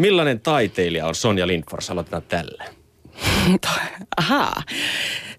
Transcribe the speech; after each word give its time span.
Millainen 0.00 0.40
taiteilija 0.40 1.06
on 1.06 1.14
Sonja 1.14 1.46
Lindfors? 1.46 1.90
Aloitetaan 1.90 2.22
tällä. 2.22 2.64
Ahaa. 4.16 4.62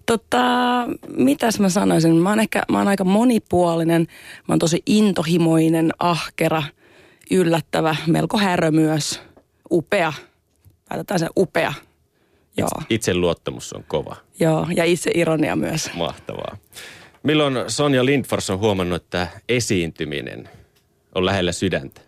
Tota, 0.06 0.38
mitäs 1.16 1.60
mä 1.60 1.68
sanoisin? 1.68 2.16
Mä 2.16 2.28
oon, 2.28 2.40
ehkä, 2.40 2.62
mä 2.68 2.78
oon 2.78 2.88
aika 2.88 3.04
monipuolinen. 3.04 4.06
Mä 4.48 4.52
oon 4.52 4.58
tosi 4.58 4.82
intohimoinen, 4.86 5.92
ahkera, 5.98 6.62
yllättävä, 7.30 7.96
melko 8.06 8.38
härö 8.38 8.70
myös. 8.70 9.20
Upea. 9.70 10.12
Päätetään 10.88 11.20
se 11.20 11.28
upea. 11.36 11.72
Joo. 12.56 12.82
Itseluottamus 12.90 13.72
on 13.72 13.84
kova. 13.88 14.16
Joo, 14.40 14.66
ja 14.76 14.84
itse 14.84 15.10
ironia 15.14 15.56
myös. 15.56 15.90
Mahtavaa. 15.94 16.56
Milloin 17.22 17.54
Sonja 17.68 18.04
Lindfors 18.04 18.50
on 18.50 18.58
huomannut, 18.58 19.02
että 19.02 19.26
esiintyminen 19.48 20.48
on 21.14 21.26
lähellä 21.26 21.52
sydäntä? 21.52 22.00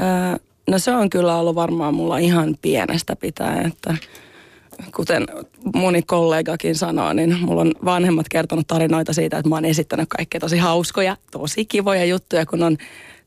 Öö, 0.00 0.47
no 0.68 0.78
se 0.78 0.90
on 0.90 1.10
kyllä 1.10 1.36
ollut 1.36 1.54
varmaan 1.54 1.94
mulla 1.94 2.18
ihan 2.18 2.56
pienestä 2.62 3.16
pitäen, 3.16 3.66
että 3.66 3.96
kuten 4.96 5.26
moni 5.74 6.02
kollegakin 6.02 6.74
sanoo, 6.74 7.12
niin 7.12 7.36
mulla 7.40 7.60
on 7.60 7.72
vanhemmat 7.84 8.26
kertonut 8.28 8.66
tarinoita 8.66 9.12
siitä, 9.12 9.38
että 9.38 9.48
mä 9.48 9.54
oon 9.54 9.64
esittänyt 9.64 10.08
kaikkea 10.08 10.40
tosi 10.40 10.58
hauskoja, 10.58 11.16
tosi 11.30 11.64
kivoja 11.64 12.04
juttuja, 12.04 12.46
kun 12.46 12.62
on 12.62 12.76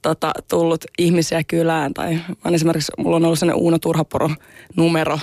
tota, 0.01 0.31
tullut 0.49 0.85
ihmisiä 0.99 1.43
kylään. 1.43 1.93
Tai 1.93 2.13
mä 2.13 2.51
esimerkiksi, 2.51 2.91
mulla 2.98 3.15
on 3.15 3.25
ollut 3.25 3.39
sellainen 3.39 3.63
Uuno 3.63 3.79
Turhaporo 3.79 4.29
numero 4.76 5.20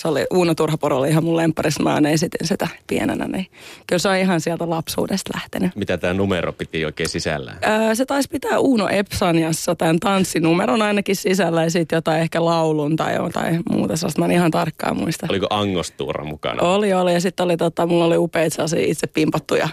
se 0.00 0.08
oli, 0.08 0.26
Uuno 0.30 0.54
Turhaporo 0.54 0.98
oli 0.98 1.08
ihan 1.08 1.24
mun 1.24 1.36
lempparis, 1.36 1.80
mä 1.80 1.94
aina 1.94 2.08
esitin 2.08 2.46
sitä 2.46 2.68
pienenä, 2.86 3.28
niin 3.28 3.46
kyllä 3.86 3.98
se 3.98 4.08
on 4.08 4.16
ihan 4.16 4.40
sieltä 4.40 4.70
lapsuudesta 4.70 5.30
lähtenyt. 5.34 5.76
Mitä 5.76 5.98
tämä 5.98 6.14
numero 6.14 6.52
piti 6.52 6.84
oikein 6.84 7.08
sisällä? 7.08 7.56
Öö, 7.66 7.94
se 7.94 8.06
taisi 8.06 8.28
pitää 8.28 8.58
Uuno 8.58 8.88
Epsaniassa 8.88 9.74
tämän 9.74 10.00
tanssinumeron 10.00 10.82
ainakin 10.82 11.16
sisällä 11.16 11.64
ja 11.64 11.70
sitten 11.70 11.96
jotain 11.96 12.20
ehkä 12.20 12.44
laulun 12.44 12.96
tai 12.96 13.14
jotain 13.14 13.62
muuta 13.70 13.96
sellaista, 13.96 14.20
mä 14.20 14.24
en 14.24 14.32
ihan 14.32 14.50
tarkkaan 14.50 14.96
muista. 14.96 15.26
Oliko 15.30 15.46
Angostuura 15.50 16.24
mukana? 16.24 16.62
Oli, 16.62 16.92
oli 16.92 17.12
ja 17.12 17.20
sitten 17.20 17.44
oli 17.44 17.56
tota, 17.56 17.86
mulla 17.86 18.04
oli 18.04 18.16
upeita 18.16 18.64
itse 18.76 19.06
pimpattuja 19.06 19.68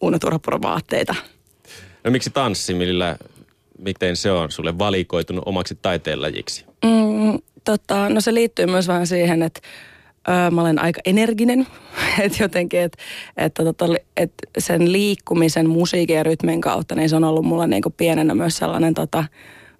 Uuno 0.00 0.18
Turhaporon 0.18 0.62
vaatteita. 0.62 1.14
No 2.04 2.10
miksi 2.10 2.30
tanssi, 2.30 2.74
millä, 2.74 3.16
miten 3.78 4.16
se 4.16 4.32
on 4.32 4.50
sulle 4.50 4.78
valikoitunut 4.78 5.44
omaksi 5.46 5.78
taiteenlajiksi? 5.82 6.64
Mm, 6.84 7.38
tota, 7.66 8.08
no 8.08 8.20
se 8.20 8.34
liittyy 8.34 8.66
myös 8.66 8.88
vähän 8.88 9.06
siihen, 9.06 9.42
että 9.42 9.60
öö, 10.28 10.50
mä 10.50 10.60
olen 10.60 10.78
aika 10.78 11.00
energinen. 11.04 11.66
että 12.24 12.42
jotenkin, 12.42 12.80
että 12.80 12.98
et, 13.36 13.54
tota, 13.54 13.86
et 14.16 14.32
sen 14.58 14.92
liikkumisen, 14.92 15.68
musiikin 15.68 16.16
ja 16.16 16.22
rytmin 16.22 16.60
kautta, 16.60 16.94
niin 16.94 17.08
se 17.08 17.16
on 17.16 17.24
ollut 17.24 17.44
mulla 17.44 17.66
niinku 17.66 17.90
pienenä 17.90 18.34
myös 18.34 18.56
sellainen 18.56 18.94
tota, 18.94 19.24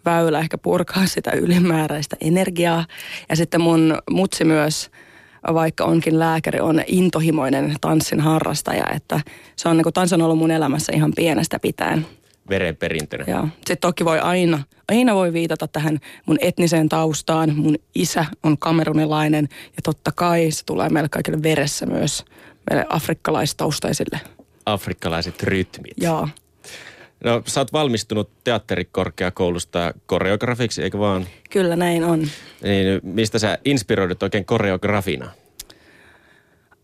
väylä 0.04 0.38
ehkä 0.38 0.58
purkaa 0.58 1.06
sitä 1.14 1.30
ylimääräistä 1.30 2.16
energiaa. 2.20 2.84
Ja 3.28 3.36
sitten 3.36 3.60
mun 3.60 3.98
mutsi 4.10 4.44
myös, 4.44 4.90
vaikka 5.54 5.84
onkin 5.84 6.18
lääkäri, 6.18 6.60
on 6.60 6.82
intohimoinen 6.86 7.74
tanssin 7.80 8.20
harrastaja, 8.20 8.84
että 8.94 9.20
se 9.56 9.68
on 9.68 9.76
niin 9.76 9.82
kuin, 9.82 9.92
tanssi 9.92 10.14
on 10.14 10.22
ollut 10.22 10.38
mun 10.38 10.50
elämässä 10.50 10.92
ihan 10.96 11.12
pienestä 11.16 11.58
pitäen 11.58 12.06
verenperintönä. 12.48 13.24
Joo. 13.26 13.48
Sitten 13.56 13.78
toki 13.80 14.04
voi 14.04 14.18
aina, 14.18 14.62
aina 14.88 15.14
voi 15.14 15.32
viitata 15.32 15.68
tähän 15.68 15.98
mun 16.26 16.38
etniseen 16.40 16.88
taustaan. 16.88 17.56
Mun 17.56 17.76
isä 17.94 18.26
on 18.42 18.58
kamerunilainen 18.58 19.48
ja 19.50 19.82
totta 19.84 20.12
kai 20.12 20.50
se 20.50 20.64
tulee 20.64 20.88
meille 20.88 21.08
kaikille 21.08 21.42
veressä 21.42 21.86
myös 21.86 22.24
meille 22.70 22.86
afrikkalaistaustaisille. 22.88 24.20
Afrikkalaiset 24.66 25.42
rytmit. 25.42 25.94
Joo. 25.96 26.28
No 27.24 27.42
sä 27.46 27.60
oot 27.60 27.72
valmistunut 27.72 28.30
teatterikorkeakoulusta 28.44 29.94
koreografiksi, 30.06 30.82
eikö 30.82 30.98
vaan? 30.98 31.26
Kyllä 31.50 31.76
näin 31.76 32.04
on. 32.04 32.28
Niin 32.62 33.00
mistä 33.02 33.38
sä 33.38 33.58
inspiroidut 33.64 34.22
oikein 34.22 34.44
koreografina? 34.44 35.30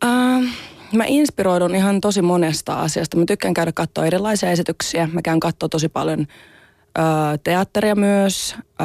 Uh, 0.04 0.48
Mä 0.92 1.04
inspiroidun 1.06 1.74
ihan 1.74 2.00
tosi 2.00 2.22
monesta 2.22 2.74
asiasta. 2.74 3.16
Mä 3.16 3.24
tykkään 3.24 3.54
käydä 3.54 3.72
katsoa 3.72 4.06
erilaisia 4.06 4.50
esityksiä. 4.50 5.08
Mä 5.12 5.22
käyn 5.22 5.41
katsoa 5.41 5.69
tosi 5.69 5.88
paljon 5.88 6.20
ö, 6.20 7.03
teatteria 7.44 7.94
myös, 7.94 8.54
ö, 8.56 8.84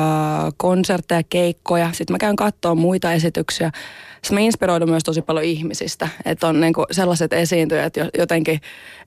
konsertteja, 0.57 1.23
keikkoja. 1.23 1.89
Sitten 1.93 2.13
mä 2.13 2.17
käyn 2.17 2.35
katsoa 2.35 2.75
muita 2.75 3.13
esityksiä. 3.13 3.71
Sitten 4.11 4.33
mä 4.33 4.39
inspiroidun 4.39 4.89
myös 4.89 5.03
tosi 5.03 5.21
paljon 5.21 5.45
ihmisistä. 5.45 6.07
Että 6.25 6.47
on 6.47 6.59
niinku 6.59 6.85
sellaiset 6.91 7.33
esiintyjät 7.33 7.93
jotenkin, 8.17 8.59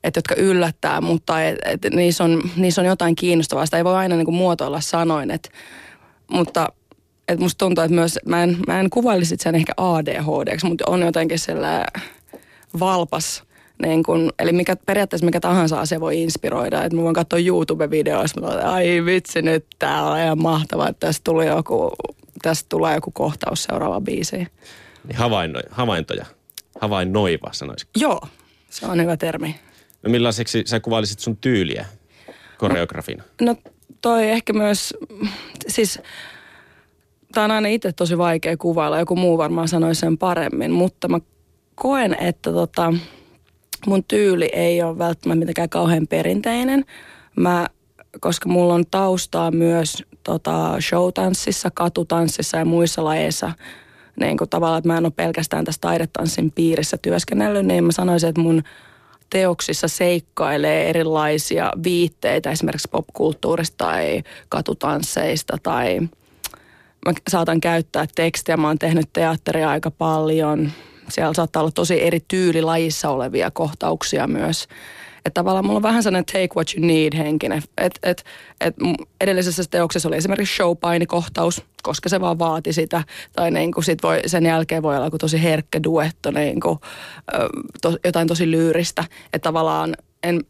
että 0.03 0.17
jotka 0.17 0.35
yllättää, 0.35 1.01
mutta 1.01 1.43
et, 1.43 1.57
et 1.65 1.93
niissä, 1.93 2.23
on, 2.23 2.41
niissä 2.55 2.81
on 2.81 2.87
jotain 2.87 3.15
kiinnostavaa. 3.15 3.65
Sitä 3.65 3.77
ei 3.77 3.83
voi 3.83 3.95
aina 3.95 4.15
niinku 4.15 4.31
muotoilla 4.31 4.81
sanoin. 4.81 5.31
Et, 5.31 5.51
mutta 6.31 6.67
et 7.27 7.39
musta 7.39 7.57
tuntuu, 7.57 7.83
että 7.83 7.95
myös, 7.95 8.19
mä 8.25 8.43
en, 8.43 8.57
mä 8.67 8.79
en 8.79 8.89
kuvailisi 8.89 9.35
sen 9.39 9.55
ehkä 9.55 9.73
ADHD, 9.77 10.57
mutta 10.63 10.83
on 10.87 11.01
jotenkin 11.01 11.39
sellainen 11.39 11.85
valpas. 12.79 13.43
Niin 13.81 14.03
kun, 14.03 14.31
eli 14.39 14.51
mikä, 14.51 14.75
periaatteessa 14.75 15.25
mikä 15.25 15.39
tahansa 15.39 15.79
asia 15.79 15.99
voi 15.99 16.21
inspiroida. 16.21 16.83
Että 16.83 16.95
mä 16.95 17.03
voin 17.03 17.15
katsoa 17.15 17.39
YouTube-videoissa, 17.39 18.53
että 18.53 18.71
ai 18.71 19.05
vitsi 19.05 19.41
nyt, 19.41 19.65
tää 19.79 20.03
on 20.03 20.19
ihan 20.19 20.41
mahtavaa, 20.41 20.89
että 20.89 21.07
tästä, 21.07 21.21
tuli 21.23 21.47
joku, 21.47 21.91
tästä 22.41 22.65
tulee 22.69 22.95
joku 22.95 23.11
kohtaus 23.11 23.63
seuraava 23.63 24.01
biisiin. 24.01 24.47
Niin 25.07 25.15
havainno, 25.17 25.59
havaintoja, 25.69 26.25
havainnoiva 26.81 27.49
sanoisiko? 27.51 27.91
Joo, 27.97 28.21
se 28.69 28.85
on 28.85 29.01
hyvä 29.01 29.17
termi. 29.17 29.55
No 30.03 30.09
millaiseksi 30.09 30.63
sä 30.65 30.79
kuvailisit 30.79 31.19
sun 31.19 31.37
tyyliä 31.37 31.85
koreografina? 32.57 33.23
No, 33.41 33.53
no 33.53 33.71
toi 34.01 34.29
ehkä 34.29 34.53
myös, 34.53 34.93
siis 35.67 35.99
tämä 37.33 37.45
on 37.45 37.51
aina 37.51 37.67
itse 37.67 37.91
tosi 37.91 38.17
vaikea 38.17 38.57
kuvailla, 38.57 38.99
joku 38.99 39.15
muu 39.15 39.37
varmaan 39.37 39.67
sanoisi 39.67 39.99
sen 39.99 40.17
paremmin, 40.17 40.71
mutta 40.71 41.07
mä 41.07 41.19
koen, 41.75 42.17
että 42.19 42.51
tota, 42.51 42.93
mun 43.87 44.03
tyyli 44.03 44.49
ei 44.53 44.81
ole 44.81 44.97
välttämättä 44.97 45.39
mitenkään 45.39 45.69
kauhean 45.69 46.07
perinteinen. 46.07 46.85
Mä, 47.35 47.67
koska 48.19 48.49
mulla 48.49 48.73
on 48.73 48.83
taustaa 48.91 49.51
myös 49.51 50.03
tota, 50.23 50.75
showtanssissa, 50.89 51.71
katutanssissa 51.73 52.57
ja 52.57 52.65
muissa 52.65 53.03
lajeissa, 53.03 53.51
niin 54.19 54.37
kuin 54.37 54.49
tavallaan, 54.49 54.77
että 54.77 54.87
mä 54.87 54.97
en 54.97 55.05
ole 55.05 55.13
pelkästään 55.15 55.65
tässä 55.65 55.81
taidetanssin 55.81 56.51
piirissä 56.51 56.97
työskennellyt, 56.97 57.65
niin 57.65 57.83
mä 57.83 57.91
sanoisin, 57.91 58.29
että 58.29 58.41
mun 58.41 58.63
teoksissa 59.29 59.87
seikkailee 59.87 60.89
erilaisia 60.89 61.71
viitteitä 61.83 62.51
esimerkiksi 62.51 62.87
popkulttuurista 62.91 63.85
tai 63.85 64.23
katutansseista 64.49 65.57
tai 65.63 65.99
mä 67.05 67.13
saatan 67.29 67.61
käyttää 67.61 68.05
tekstiä. 68.15 68.57
Mä 68.57 68.67
oon 68.67 68.79
tehnyt 68.79 69.09
teatteria 69.13 69.69
aika 69.69 69.91
paljon, 69.91 70.71
siellä 71.11 71.33
saattaa 71.33 71.61
olla 71.61 71.71
tosi 71.71 72.03
eri 72.03 72.19
tyylilajissa 72.27 73.09
olevia 73.09 73.51
kohtauksia 73.51 74.27
myös. 74.27 74.67
Että 75.25 75.39
tavallaan 75.39 75.65
mulla 75.65 75.77
on 75.77 75.83
vähän 75.83 76.03
sellainen 76.03 76.25
take 76.25 76.49
what 76.55 76.67
you 76.77 76.85
need 76.85 77.17
henkinen. 77.17 77.63
Et, 77.77 77.99
et, 78.03 78.23
et 78.61 78.75
edellisessä 79.21 79.63
teoksessa 79.69 80.09
oli 80.09 80.17
esimerkiksi 80.17 80.55
showpainikohtaus, 80.55 81.63
koska 81.83 82.09
se 82.09 82.21
vaan 82.21 82.39
vaati 82.39 82.73
sitä. 82.73 83.03
Tai 83.35 83.51
niin 83.51 83.71
kuin 83.71 83.83
sit 83.83 84.03
voi, 84.03 84.19
sen 84.25 84.45
jälkeen 84.45 84.83
voi 84.83 84.95
olla 84.95 85.07
joku 85.07 85.17
tosi 85.17 85.43
herkkä 85.43 85.83
duetto, 85.83 86.31
niin 86.31 86.59
kuin, 86.59 86.79
to, 87.81 87.97
jotain 88.05 88.27
tosi 88.27 88.51
lyyristä. 88.51 89.03
Että 89.33 89.49
tavallaan 89.49 89.95
en, 90.23 90.41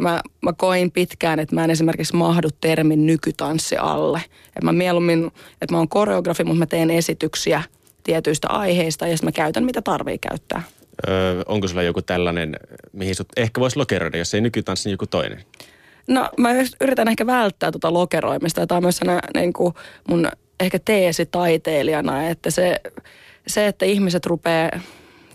mä, 0.00 0.20
mä 0.42 0.52
koin 0.52 0.90
pitkään, 0.90 1.38
että 1.38 1.54
mä 1.54 1.64
en 1.64 1.70
esimerkiksi 1.70 2.16
mahdu 2.16 2.48
termin 2.60 3.06
nykytanssi 3.06 3.76
alle. 3.76 4.22
Että 4.46 4.64
mä 4.64 4.72
mieluummin, 4.72 5.26
että 5.52 5.74
mä 5.74 5.78
oon 5.78 5.88
koreografi, 5.88 6.44
mutta 6.44 6.58
mä 6.58 6.66
teen 6.66 6.90
esityksiä– 6.90 7.62
tietyistä 8.08 8.48
aiheista 8.48 9.06
ja 9.06 9.16
sitten 9.16 9.26
mä 9.26 9.32
käytän 9.32 9.64
mitä 9.64 9.82
tarvii 9.82 10.18
käyttää. 10.18 10.62
Öö, 11.08 11.42
onko 11.46 11.68
sulla 11.68 11.82
joku 11.82 12.02
tällainen, 12.02 12.56
mihin 12.92 13.14
sut 13.14 13.28
ehkä 13.36 13.60
voisi 13.60 13.76
lokeroida, 13.76 14.18
jos 14.18 14.34
ei 14.34 14.40
nykytanssi, 14.40 14.88
niin 14.88 14.92
joku 14.92 15.06
toinen? 15.06 15.44
No 16.06 16.28
mä 16.36 16.48
yritän 16.80 17.08
ehkä 17.08 17.26
välttää 17.26 17.72
tuota 17.72 17.92
lokeroimista. 17.92 18.66
Tämä 18.66 18.76
on 18.76 18.82
myös 18.82 19.00
niin 19.34 19.52
kuin 19.52 19.74
mun 20.08 20.28
ehkä 20.60 20.78
teesi 20.84 21.26
taiteilijana, 21.26 22.28
että 22.28 22.50
se, 22.50 22.80
se, 23.46 23.66
että 23.66 23.84
ihmiset 23.84 24.26
rupeaa 24.26 24.70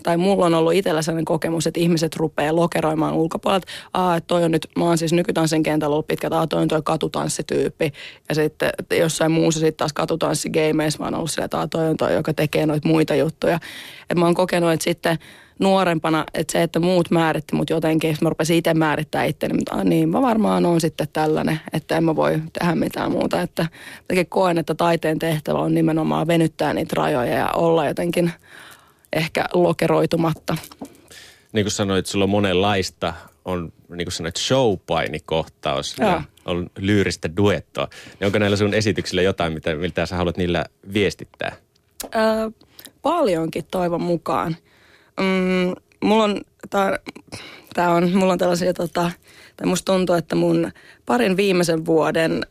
tai 0.04 0.16
mulla 0.16 0.46
on 0.46 0.54
ollut 0.54 0.72
itsellä 0.72 1.02
sellainen 1.02 1.24
kokemus, 1.24 1.66
että 1.66 1.80
ihmiset 1.80 2.16
rupeaa 2.16 2.56
lokeroimaan 2.56 3.14
ulkopuolelta. 3.14 3.66
Aa, 3.92 4.16
että 4.16 4.26
toi 4.26 4.44
on 4.44 4.50
nyt, 4.50 4.68
mä 4.78 4.84
oon 4.84 4.98
siis 4.98 5.12
nykytanssin 5.12 5.62
kentällä 5.62 5.94
ollut 5.94 6.06
pitkät, 6.06 6.32
aa, 6.32 6.46
toi 6.46 6.62
on 6.62 6.68
toi 6.68 6.82
katutanssityyppi. 6.84 7.92
Ja 8.28 8.34
sitten 8.34 8.70
jossain 8.98 9.32
muussa 9.32 9.60
sitten 9.60 9.76
taas 9.76 9.92
katutanssigeimeissä 9.92 10.98
mä 10.98 11.04
oon 11.04 11.14
ollut 11.14 11.30
sillä, 11.30 11.44
että 11.44 11.58
aa, 11.58 11.68
toi 11.68 11.88
on 11.88 11.96
toi, 11.96 12.14
joka 12.14 12.34
tekee 12.34 12.66
noita 12.66 12.88
muita 12.88 13.14
juttuja. 13.14 13.58
Että 14.02 14.14
mä 14.14 14.24
oon 14.24 14.34
kokenut, 14.34 14.72
että 14.72 14.84
sitten 14.84 15.18
nuorempana, 15.58 16.24
että 16.34 16.52
se, 16.52 16.62
että 16.62 16.80
muut 16.80 17.10
määritti 17.10 17.56
mut 17.56 17.70
jotenkin, 17.70 18.16
mä 18.20 18.28
rupesin 18.28 18.56
itse 18.56 18.74
määrittää 18.74 19.24
itteni, 19.24 19.54
mutta 19.54 19.84
niin 19.84 20.08
mä 20.08 20.22
varmaan 20.22 20.66
on 20.66 20.80
sitten 20.80 21.08
tällainen, 21.12 21.60
että 21.72 21.96
en 21.96 22.04
mä 22.04 22.16
voi 22.16 22.42
tehdä 22.58 22.74
mitään 22.74 23.10
muuta. 23.10 23.42
Että 23.42 23.66
koen, 24.28 24.58
että 24.58 24.74
taiteen 24.74 25.18
tehtävä 25.18 25.58
on 25.58 25.74
nimenomaan 25.74 26.26
venyttää 26.26 26.74
niitä 26.74 26.94
rajoja 26.96 27.38
ja 27.38 27.48
olla 27.54 27.86
jotenkin 27.86 28.32
ehkä 29.14 29.44
lokeroitumatta. 29.52 30.56
Niin 31.52 31.64
kuin 31.64 31.72
sanoit, 31.72 32.06
sulla 32.06 32.24
on 32.24 32.30
monenlaista. 32.30 33.14
On 33.44 33.72
niin 33.88 34.06
kuin 34.06 34.12
sanoit 34.12 34.36
showpainikohtaus 34.36 35.96
ja 35.98 36.22
on 36.44 36.70
lyyristä 36.78 37.36
duettoa. 37.36 37.88
Niin 38.20 38.26
onko 38.26 38.38
näillä 38.38 38.56
sun 38.56 38.74
esityksillä 38.74 39.22
jotain, 39.22 39.52
mitä, 39.52 39.74
mitä 39.74 40.06
sä 40.06 40.16
haluat 40.16 40.36
niillä 40.36 40.64
viestittää? 40.94 41.56
Öö, 42.04 42.50
paljonkin 43.02 43.64
toivon 43.70 44.02
mukaan. 44.02 44.56
Mm, 45.20 45.74
mulla 46.08 46.24
on, 46.24 46.40
tää, 46.70 46.98
tää 47.74 47.90
on, 47.90 48.12
mulla 48.12 48.32
on 48.32 48.38
tällaisia, 48.38 48.74
tota, 48.74 49.10
tai 49.56 49.66
musta 49.66 49.92
tuntuu, 49.92 50.14
että 50.14 50.34
mun 50.34 50.72
parin 51.06 51.36
viimeisen 51.36 51.86
vuoden 51.86 52.46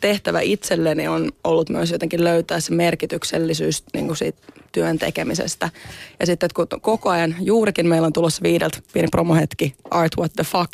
tehtävä 0.00 0.40
itselleni 0.40 1.08
on 1.08 1.32
ollut 1.44 1.70
myös 1.70 1.90
jotenkin 1.90 2.24
löytää 2.24 2.60
se 2.60 2.74
merkityksellisyys 2.74 3.84
niin 3.94 4.06
kuin 4.06 4.16
siitä 4.16 4.38
työn 4.72 4.98
tekemisestä. 4.98 5.70
Ja 6.20 6.26
sitten, 6.26 6.46
että 6.46 6.54
kun 6.54 6.80
koko 6.80 7.10
ajan 7.10 7.36
juurikin 7.40 7.86
meillä 7.86 8.06
on 8.06 8.12
tulossa 8.12 8.42
viideltä 8.42 8.78
pieni 8.92 9.08
promohetki, 9.10 9.74
Art 9.90 10.12
What 10.18 10.32
the 10.32 10.44
Fuck, 10.44 10.72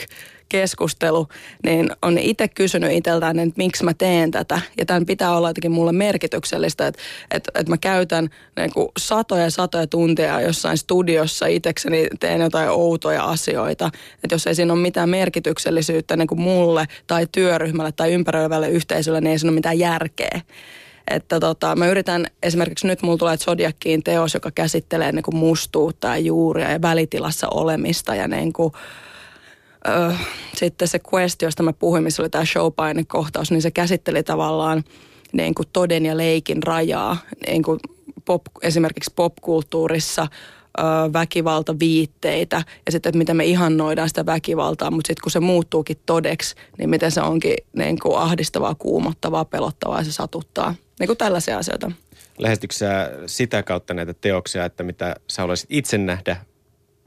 keskustelu, 0.54 1.28
niin 1.64 1.90
on 2.02 2.18
itse 2.18 2.48
kysynyt 2.48 2.92
itseltään, 2.92 3.38
että 3.38 3.54
miksi 3.56 3.84
mä 3.84 3.94
teen 3.94 4.30
tätä. 4.30 4.60
Ja 4.78 4.86
tämän 4.86 5.06
pitää 5.06 5.36
olla 5.36 5.50
jotenkin 5.50 5.72
mulle 5.72 5.92
merkityksellistä, 5.92 6.86
että, 6.86 7.02
että, 7.30 7.52
että 7.54 7.72
mä 7.72 7.78
käytän 7.78 8.28
niin 8.56 8.72
kuin 8.72 8.88
satoja 8.98 9.50
satoja 9.50 9.86
tunteja 9.86 10.40
jossain 10.40 10.78
studiossa 10.78 11.46
itsekseni 11.46 12.08
teen 12.20 12.40
jotain 12.40 12.70
outoja 12.70 13.24
asioita. 13.24 13.90
Että 14.24 14.34
jos 14.34 14.46
ei 14.46 14.54
siinä 14.54 14.72
ole 14.72 14.80
mitään 14.80 15.08
merkityksellisyyttä 15.08 16.16
niin 16.16 16.28
kuin 16.28 16.40
mulle 16.40 16.86
tai 17.06 17.26
työryhmälle 17.32 17.92
tai 17.92 18.12
ympäröivälle 18.12 18.68
yhteisölle, 18.68 19.20
niin 19.20 19.30
ei 19.30 19.38
siinä 19.38 19.50
ole 19.50 19.54
mitään 19.54 19.78
järkeä. 19.78 20.40
Että 21.10 21.40
tota, 21.40 21.76
mä 21.76 21.86
yritän, 21.86 22.26
esimerkiksi 22.42 22.86
nyt 22.86 23.02
mulla 23.02 23.18
tulee 23.18 23.36
Zodiakkiin 23.36 24.02
teos, 24.02 24.34
joka 24.34 24.50
käsittelee 24.50 25.12
niin 25.12 25.22
kuin 25.22 25.36
mustuutta 25.36 26.08
ja 26.08 26.18
juuria 26.18 26.70
ja 26.70 26.82
välitilassa 26.82 27.48
olemista 27.48 28.14
ja 28.14 28.28
niin 28.28 28.52
kuin, 28.52 28.72
ö, 29.88 30.14
sitten 30.56 30.88
se 30.88 31.00
quest, 31.14 31.42
josta 31.42 31.62
mä 31.62 31.72
puhuin, 31.72 32.02
missä 32.02 32.22
oli 32.22 32.30
tämä 32.30 32.44
showpaine-kohtaus, 32.44 33.50
niin 33.50 33.62
se 33.62 33.70
käsitteli 33.70 34.22
tavallaan 34.22 34.84
niin 35.32 35.54
kuin 35.54 35.68
toden 35.72 36.06
ja 36.06 36.16
leikin 36.16 36.62
rajaa, 36.62 37.16
niin 37.46 37.62
kuin 37.62 37.80
pop, 38.24 38.42
esimerkiksi 38.62 39.12
popkulttuurissa 39.16 40.26
väkivaltaviitteitä 41.12 42.62
ja 42.86 42.92
sitten, 42.92 43.10
että 43.10 43.18
miten 43.18 43.36
me 43.36 43.44
ihannoidaan 43.44 44.08
sitä 44.08 44.26
väkivaltaa, 44.26 44.90
mutta 44.90 45.08
sitten 45.08 45.22
kun 45.22 45.30
se 45.30 45.40
muuttuukin 45.40 45.96
todeksi, 46.06 46.54
niin 46.78 46.90
miten 46.90 47.10
se 47.10 47.20
onkin 47.20 47.54
niin 47.76 47.98
kuin 47.98 48.18
ahdistavaa, 48.18 48.74
kuumottavaa, 48.74 49.44
pelottavaa 49.44 49.98
ja 49.98 50.04
se 50.04 50.12
satuttaa. 50.12 50.74
Niin 51.00 51.06
kuin 51.06 51.16
tällaisia 51.16 51.58
asioita. 51.58 51.92
Lähestytkö 52.38 52.74
sitä 53.26 53.62
kautta 53.62 53.94
näitä 53.94 54.14
teoksia, 54.14 54.64
että 54.64 54.82
mitä 54.82 55.16
sä 55.30 55.42
haluaisit 55.42 55.66
itse 55.70 55.98
nähdä 55.98 56.36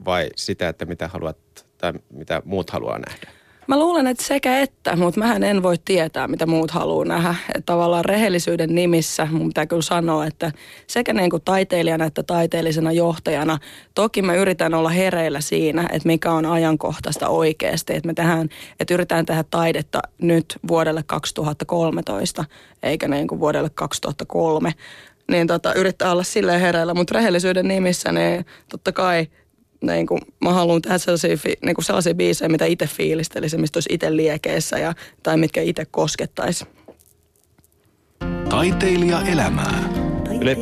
vai 0.04 0.30
sitä, 0.36 0.68
että 0.68 0.84
mitä 0.84 1.08
haluat 1.08 1.66
tai 1.78 1.92
mitä 2.10 2.42
muut 2.44 2.70
haluaa 2.70 2.98
nähdä? 2.98 3.37
Mä 3.68 3.78
luulen, 3.78 4.06
että 4.06 4.24
sekä 4.24 4.60
että, 4.60 4.96
mutta 4.96 5.20
mähän 5.20 5.44
en 5.44 5.62
voi 5.62 5.76
tietää, 5.84 6.28
mitä 6.28 6.46
muut 6.46 6.70
haluaa 6.70 7.04
nähdä. 7.04 7.34
Että 7.54 7.66
tavallaan 7.66 8.04
rehellisyyden 8.04 8.74
nimissä 8.74 9.28
mun 9.30 9.48
pitää 9.48 9.66
kyllä 9.66 9.82
sanoa, 9.82 10.26
että 10.26 10.52
sekä 10.86 11.12
niin 11.12 11.30
kuin 11.30 11.42
taiteilijana 11.44 12.04
että 12.04 12.22
taiteellisena 12.22 12.92
johtajana, 12.92 13.58
toki 13.94 14.22
mä 14.22 14.34
yritän 14.34 14.74
olla 14.74 14.88
hereillä 14.88 15.40
siinä, 15.40 15.88
että 15.92 16.06
mikä 16.06 16.32
on 16.32 16.46
ajankohtaista 16.46 17.28
oikeasti. 17.28 17.96
Että 17.96 18.06
me 18.06 18.14
tehdään, 18.14 18.48
että 18.80 18.94
yritetään 18.94 19.26
tehdä 19.26 19.44
taidetta 19.50 20.00
nyt 20.18 20.58
vuodelle 20.68 21.02
2013, 21.06 22.44
eikä 22.82 23.08
niin 23.08 23.28
kuin 23.28 23.40
vuodelle 23.40 23.70
2003 23.70 24.74
niin 25.30 25.46
tota, 25.46 25.74
yrittää 25.74 26.12
olla 26.12 26.22
silleen 26.22 26.60
hereillä, 26.60 26.94
mutta 26.94 27.14
rehellisyyden 27.14 27.68
nimissä 27.68 28.12
niin 28.12 28.46
totta 28.68 28.92
kai 28.92 29.26
niin 29.80 30.06
kuin, 30.06 30.20
mä 30.40 30.52
haluan 30.52 30.82
tehdä 30.82 30.98
sellaisia, 30.98 31.36
niin 31.64 31.74
kuin 31.74 31.84
sellaisia 31.84 32.14
biisejä, 32.14 32.48
mitä 32.48 32.64
itse 32.64 32.86
fiilistelisi, 32.86 33.58
mistä 33.58 33.76
olisi 33.76 33.88
itse 33.92 34.16
liekeissä 34.16 34.78
ja, 34.78 34.94
tai 35.22 35.36
mitkä 35.36 35.62
itse 35.62 35.84
koskettaisi. 35.90 36.64
Taiteilija 38.48 39.22
elämää. 39.22 39.88
Yle, 40.40 40.56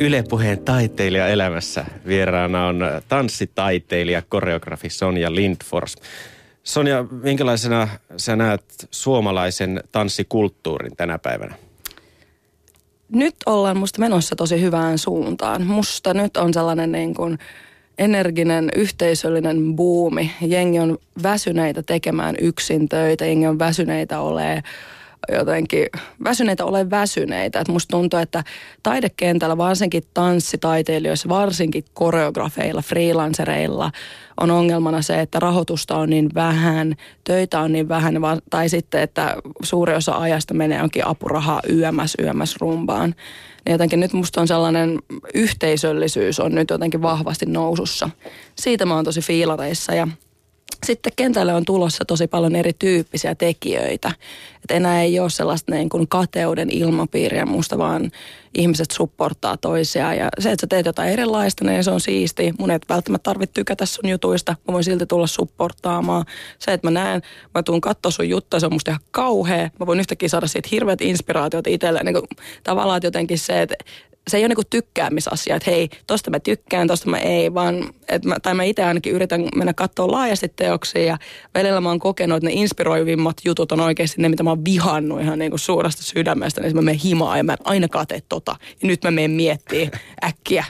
Yle 0.00 0.24
Puheen 0.28 0.58
taiteilija 0.64 1.28
elämässä 1.28 1.84
vieraana 2.06 2.66
on 2.66 2.80
tanssitaiteilija, 3.08 4.22
koreografi 4.28 4.90
Sonja 4.90 5.34
Lindfors. 5.34 5.96
Sonja, 6.62 7.04
minkälaisena 7.22 7.88
sä 8.16 8.36
näet 8.36 8.88
suomalaisen 8.90 9.80
tanssikulttuurin 9.92 10.96
tänä 10.96 11.18
päivänä? 11.18 11.54
Nyt 13.08 13.34
ollaan 13.46 13.76
musta 13.76 14.00
menossa 14.00 14.36
tosi 14.36 14.60
hyvään 14.60 14.98
suuntaan. 14.98 15.66
Musta 15.66 16.14
nyt 16.14 16.36
on 16.36 16.54
sellainen 16.54 16.92
niin 16.92 17.14
kuin– 17.14 17.38
energinen 17.98 18.70
yhteisöllinen 18.76 19.76
buumi. 19.76 20.30
Jengi 20.40 20.78
on 20.78 20.98
väsyneitä 21.22 21.82
tekemään 21.82 22.34
yksin 22.40 22.88
töitä, 22.88 23.26
jengi 23.26 23.46
on 23.46 23.58
väsyneitä 23.58 24.20
olemaan 24.20 24.62
jotenkin 25.32 25.86
väsyneitä 26.24 26.64
ole 26.64 26.90
väsyneitä. 26.90 27.60
Et 27.60 27.68
musta 27.68 27.90
tuntuu, 27.90 28.18
että 28.18 28.44
taidekentällä, 28.82 29.56
varsinkin 29.56 30.02
tanssitaiteilijoissa, 30.14 31.28
varsinkin 31.28 31.84
koreografeilla, 31.94 32.82
freelancereilla, 32.82 33.90
on 34.40 34.50
ongelmana 34.50 35.02
se, 35.02 35.20
että 35.20 35.40
rahoitusta 35.40 35.96
on 35.96 36.10
niin 36.10 36.30
vähän, 36.34 36.94
töitä 37.24 37.60
on 37.60 37.72
niin 37.72 37.88
vähän, 37.88 38.14
tai 38.50 38.68
sitten, 38.68 39.02
että 39.02 39.36
suuri 39.62 39.94
osa 39.94 40.12
ajasta 40.12 40.54
menee 40.54 40.78
jonkin 40.78 41.06
apurahaa 41.06 41.60
yömäs, 41.72 42.14
yömäs 42.22 42.56
rumbaan. 42.60 43.14
Niin 43.64 43.72
jotenkin 43.72 44.00
nyt 44.00 44.12
musta 44.12 44.40
on 44.40 44.48
sellainen 44.48 44.98
yhteisöllisyys 45.34 46.40
on 46.40 46.54
nyt 46.54 46.70
jotenkin 46.70 47.02
vahvasti 47.02 47.46
nousussa. 47.46 48.10
Siitä 48.56 48.86
mä 48.86 48.94
oon 48.94 49.04
tosi 49.04 49.20
fiilareissa 49.20 49.94
ja 49.94 50.08
sitten 50.86 51.12
kentälle 51.16 51.54
on 51.54 51.64
tulossa 51.64 52.04
tosi 52.04 52.26
paljon 52.26 52.56
erityyppisiä 52.56 53.34
tekijöitä. 53.34 54.12
Et 54.64 54.70
enää 54.70 55.02
ei 55.02 55.20
ole 55.20 55.30
sellaista 55.30 55.74
niin 55.74 55.88
kuin 55.88 56.08
kateuden 56.08 56.68
ilmapiiriä 56.70 57.46
musta, 57.46 57.78
vaan 57.78 58.10
ihmiset 58.54 58.90
supporttaa 58.90 59.56
toisiaan. 59.56 60.16
Ja 60.16 60.28
se, 60.38 60.50
että 60.52 60.60
sä 60.60 60.66
teet 60.66 60.86
jotain 60.86 61.10
erilaista, 61.10 61.64
niin 61.64 61.84
se 61.84 61.90
on 61.90 62.00
siisti. 62.00 62.54
Mun 62.58 62.70
ei 62.70 62.78
välttämättä 62.88 63.22
tarvitse 63.22 63.54
tykätä 63.54 63.86
sun 63.86 64.08
jutuista. 64.08 64.56
Mä 64.68 64.72
voin 64.72 64.84
silti 64.84 65.06
tulla 65.06 65.26
supportaamaan. 65.26 66.24
Se, 66.58 66.72
että 66.72 66.86
mä 66.86 66.90
näen, 66.90 67.22
mä 67.54 67.62
tuun 67.62 67.80
katsoa 67.80 68.10
sun 68.10 68.28
juttuja, 68.28 68.60
se 68.60 68.66
on 68.66 68.72
musta 68.72 68.90
ihan 68.90 69.00
kauhea. 69.10 69.70
Mä 69.80 69.86
voin 69.86 70.00
yhtäkkiä 70.00 70.28
saada 70.28 70.46
siitä 70.46 70.68
hirveät 70.72 71.00
inspiraatiot 71.00 71.66
itselle. 71.66 72.00
Niin 72.02 72.16
tavallaan 72.64 73.00
jotenkin 73.04 73.38
se, 73.38 73.62
että 73.62 73.74
se 74.28 74.36
ei 74.36 74.42
ole 74.42 74.48
niinku 74.48 74.62
tykkäämisasia, 74.70 75.56
että 75.56 75.70
hei, 75.70 75.88
tosta 76.06 76.30
mä 76.30 76.40
tykkään, 76.40 76.88
tosta 76.88 77.10
mä 77.10 77.18
ei, 77.18 77.54
vaan, 77.54 77.90
että 78.08 78.28
mä, 78.28 78.36
tai 78.42 78.54
mä 78.54 78.62
itse 78.62 78.84
ainakin 78.84 79.12
yritän 79.12 79.48
mennä 79.56 79.72
katsoa 79.72 80.10
laajasti 80.10 80.52
teoksia 80.56 81.02
ja 81.02 81.18
välillä 81.54 81.80
mä 81.80 81.88
oon 81.88 81.98
kokenut, 81.98 82.36
että 82.36 82.48
ne 82.48 82.52
inspiroivimmat 82.52 83.36
jutut 83.44 83.72
on 83.72 83.80
oikeasti 83.80 84.22
ne, 84.22 84.28
mitä 84.28 84.42
mä 84.42 84.50
oon 84.50 84.64
vihannut 84.64 85.20
ihan 85.20 85.38
niinku 85.38 85.58
suuresta 85.58 86.02
sydämestä, 86.02 86.60
niin 86.60 86.74
mä 86.74 86.82
menen 86.82 87.00
himaa 87.00 87.36
ja 87.36 87.44
mä 87.44 87.52
en 87.52 87.58
ainakaan 87.64 88.06
tee 88.06 88.22
tota. 88.28 88.56
Ja 88.82 88.88
nyt 88.88 89.04
mä 89.04 89.10
menen 89.10 89.30
miettiä 89.30 89.90
äkkiä. 90.24 90.64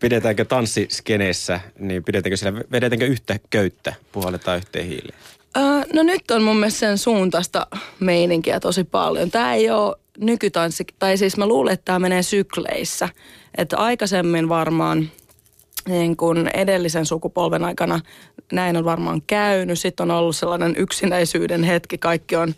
Pidetäänkö 0.00 0.44
tanssiskeneessä, 0.44 1.60
niin 1.78 2.04
pidetäänkö 2.04 2.36
siellä, 2.36 2.62
vedetäänkö 2.72 3.06
yhtä 3.06 3.38
köyttä, 3.50 3.94
puhalletaan 4.12 4.58
yhteen 4.58 4.86
hiiliin? 4.86 5.14
Uh, 5.58 5.84
no 5.94 6.02
nyt 6.02 6.30
on 6.30 6.42
mun 6.42 6.56
mielestä 6.56 6.78
sen 6.78 6.98
suuntaista 6.98 7.66
meininkiä 8.00 8.60
tosi 8.60 8.84
paljon. 8.84 9.30
Tämä 9.30 9.54
ei 9.54 9.70
ole 9.70 9.96
nykytanssi, 10.18 10.84
tai 10.98 11.16
siis 11.16 11.36
mä 11.36 11.46
luulen, 11.46 11.74
että 11.74 11.84
tämä 11.84 11.98
menee 11.98 12.22
sykleissä. 12.22 13.08
Että 13.58 13.76
aikaisemmin 13.76 14.48
varmaan 14.48 15.10
niin 15.88 16.16
kuin 16.16 16.50
edellisen 16.54 17.06
sukupolven 17.06 17.64
aikana 17.64 18.00
näin 18.52 18.76
on 18.76 18.84
varmaan 18.84 19.22
käynyt. 19.26 19.78
Sitten 19.78 20.10
on 20.10 20.18
ollut 20.18 20.36
sellainen 20.36 20.74
yksinäisyyden 20.76 21.64
hetki. 21.64 21.98
Kaikki 21.98 22.36
on 22.36 22.54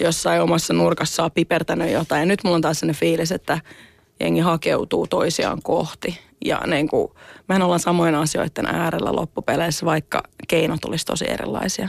jossain 0.00 0.42
omassa 0.42 0.74
nurkassaan 0.74 1.30
pipertänyt 1.32 1.92
jotain. 1.92 2.20
Ja 2.20 2.26
nyt 2.26 2.44
mulla 2.44 2.56
on 2.56 2.62
taas 2.62 2.80
sellainen 2.80 3.00
fiilis, 3.00 3.32
että 3.32 3.60
jengi 4.20 4.40
hakeutuu 4.40 5.06
toisiaan 5.06 5.62
kohti. 5.62 6.18
Ja 6.44 6.60
niin 6.66 6.88
kuin, 6.88 7.12
mehän 7.48 7.62
ollaan 7.62 7.80
samoin 7.80 8.14
asioiden 8.14 8.66
äärellä 8.66 9.12
loppupeleissä, 9.12 9.86
vaikka 9.86 10.22
keinot 10.48 10.84
olisi 10.84 11.06
tosi 11.06 11.30
erilaisia. 11.30 11.88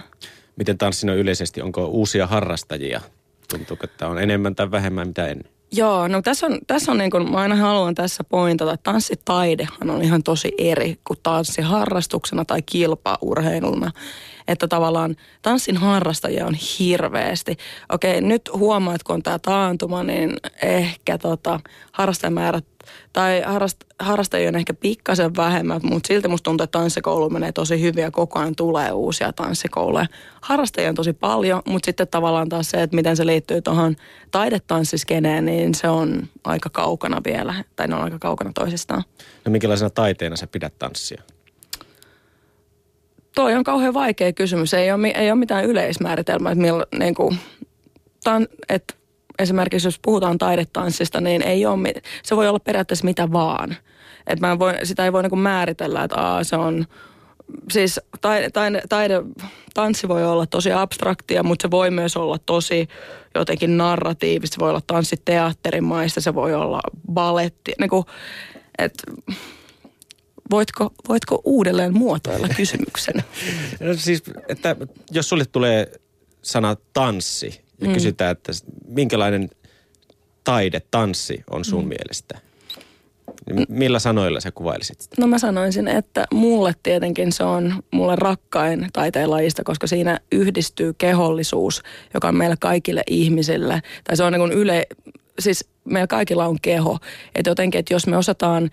Miten 0.62 0.78
tanssin 0.78 1.10
on 1.10 1.18
yleisesti? 1.18 1.62
Onko 1.62 1.86
uusia 1.86 2.28
harrastajia 2.28 3.02
Tuntuuko, 3.50 3.84
että 3.84 4.08
on 4.08 4.20
enemmän 4.20 4.56
tai 4.56 4.72
vähemmän 4.72 5.08
mitä 5.08 5.28
ennen? 5.28 5.52
Joo, 5.72 6.08
no 6.08 6.22
tässä 6.22 6.46
on, 6.46 6.60
tässä 6.68 6.92
on 6.92 6.98
niin 6.98 7.12
kuin, 7.12 7.32
mä 7.32 7.38
aina 7.38 7.56
haluan 7.56 7.96
tässä 7.96 8.24
pointata, 8.24 8.74
että 8.74 8.92
tanssitaidehan 8.92 9.90
on 9.90 10.02
ihan 10.02 10.24
tosi 10.24 10.52
eri 10.58 11.00
kuin 11.08 11.20
tanssi 11.24 11.62
harrastuksena 11.62 12.46
tai 12.46 12.62
kilpaurheiluna. 12.62 13.92
Että 14.48 14.68
tavallaan 14.68 15.16
tanssin 15.42 15.78
harrastajia 15.78 16.46
on 16.46 16.56
hirveästi. 16.80 17.58
Okei, 17.90 18.22
nyt 18.22 18.50
huomaat, 18.54 19.04
kun 19.04 19.14
on 19.14 19.24
tämä 19.24 19.40
taantuma, 19.40 20.04
niin 20.04 20.38
ehkä 20.62 21.18
tota, 21.18 21.60
harrastajamäärät 21.92 22.66
tai 23.14 23.42
harrast, 23.46 23.78
harrastajia 24.00 24.50
on 24.50 24.56
ehkä 24.56 24.74
pikkasen 24.74 25.36
vähemmän, 25.36 25.82
mutta 25.84 26.08
silti 26.08 26.28
musta 26.28 26.44
tuntuu, 26.44 26.64
että 26.64 26.80
tanssikoulu 26.80 27.30
menee 27.30 27.52
tosi 27.52 27.82
hyvin 27.82 28.02
ja 28.02 28.12
koko 28.12 28.40
ajan 28.40 28.56
tulee 28.56 28.92
uusia 28.92 29.34
tanssikouluja. 29.34 30.06
Harrastajia 30.42 30.90
on 30.90 30.96
tosi 30.96 31.14
paljon, 31.14 31.62
mutta 31.66 31.86
sitten 31.86 32.08
tavallaan 32.08 32.50
taas 32.50 32.70
se, 32.70 32.82
että 32.82 32.96
miten 32.96 33.18
se 33.18 33.26
liittyy 33.26 33.62
tuohon 33.62 33.96
taidetanssiskeneen, 34.32 35.46
niin 35.46 35.76
se 35.76 35.90
on 35.90 36.28
aika 36.44 36.70
kaukana 36.70 37.22
vielä, 37.26 37.64
tai 37.76 37.88
ne 37.88 37.96
on 37.96 38.04
aika 38.04 38.20
kaukana 38.20 38.52
toisistaan. 38.54 39.04
No 39.46 39.52
minkälaisena 39.52 39.90
taiteena 39.90 40.36
sä 40.36 40.48
pidät 40.48 40.74
tanssia? 40.80 41.22
Toi 43.36 43.56
on 43.56 43.64
kauhean 43.64 43.94
vaikea 43.94 44.34
kysymys. 44.34 44.74
Ei 44.74 44.92
ole, 44.92 45.08
ei 45.08 45.32
ole 45.32 45.40
mitään 45.40 45.66
yleismääritelmää, 45.66 46.52
että, 46.52 46.62
millä, 46.62 46.86
niin 47.00 47.16
kuin, 47.16 47.38
tan, 48.24 48.48
että 48.70 48.94
esimerkiksi 49.42 49.88
jos 49.88 50.00
puhutaan 50.02 50.38
taidetanssista, 50.38 51.22
niin 51.22 51.42
ei 51.42 51.66
ole, 51.66 51.94
se 52.24 52.36
voi 52.36 52.48
olla 52.48 52.60
periaatteessa 52.60 53.06
mitä 53.06 53.32
vaan. 53.32 53.76
Että 54.28 54.48
mä 54.48 54.60
voi, 54.60 54.74
sitä 54.84 55.06
ei 55.06 55.14
voi 55.14 55.24
niin 55.24 55.40
määritellä, 55.40 56.04
että 56.04 56.22
aa, 56.22 56.44
se 56.44 56.56
on 56.56 56.86
siis 57.72 58.00
taide, 58.22 58.50
taide, 58.50 58.82
taide, 58.90 59.22
tanssi 59.74 60.08
voi 60.08 60.26
olla 60.26 60.46
tosi 60.46 60.72
abstraktia, 60.72 61.44
mutta 61.44 61.64
se 61.64 61.72
voi 61.72 61.92
myös 61.92 62.18
olla 62.18 62.38
tosi 62.46 62.88
jotenkin 63.36 63.78
narratiivista. 63.78 64.56
Se 64.56 64.60
voi 64.60 64.70
olla 64.70 64.82
tanssiteatterimaista, 64.88 66.22
se 66.22 66.36
voi 66.36 66.54
olla 66.54 66.82
baletti. 67.12 67.74
Niin 67.80 67.90
kuin, 67.90 68.04
et, 68.78 68.94
voitko, 70.52 70.94
voitko 71.10 71.42
uudelleen 71.44 71.94
muotoilla 71.94 72.48
kysymyksen? 72.50 73.16
no 73.80 73.94
siis, 73.96 74.24
että 74.48 74.76
jos 75.12 75.30
sulle 75.30 75.46
tulee 75.46 75.92
sana 76.42 76.76
tanssi 76.94 77.62
ja 77.82 77.88
mm. 77.88 77.94
kysytään, 77.94 78.32
että 78.32 78.52
minkälainen 78.88 79.50
taide, 80.44 80.82
tanssi 80.92 81.44
on 81.50 81.66
sun 81.66 81.84
mm. 81.84 81.90
mielestä– 81.90 82.40
niin 83.46 83.66
millä 83.70 84.00
sanoilla 84.00 84.40
sä 84.40 84.52
kuvailisit 84.52 85.02
sitä? 85.02 85.16
No 85.20 85.28
mä 85.28 85.40
sanoisin, 85.40 85.88
että 85.88 86.26
mulle 86.34 86.74
tietenkin 86.84 87.32
se 87.32 87.44
on 87.44 87.84
mulle 87.92 88.16
rakkain 88.16 88.90
taiteenlajista, 88.94 89.64
koska 89.64 89.88
siinä 89.88 90.20
yhdistyy 90.32 90.94
kehollisuus, 90.94 91.84
joka 92.14 92.28
on 92.28 92.38
meillä 92.38 92.56
kaikille 92.60 93.04
ihmisille. 93.08 93.82
Tai 94.04 94.18
se 94.18 94.24
on 94.24 94.34
niin 94.34 94.40
kuin 94.40 94.52
yle, 94.52 94.88
siis 95.40 95.70
meillä 95.86 96.08
kaikilla 96.08 96.46
on 96.46 96.58
keho. 96.62 96.98
Että 97.36 97.50
jotenkin, 97.50 97.80
että 97.80 97.94
jos 97.94 98.08
me 98.08 98.18
osataan 98.18 98.70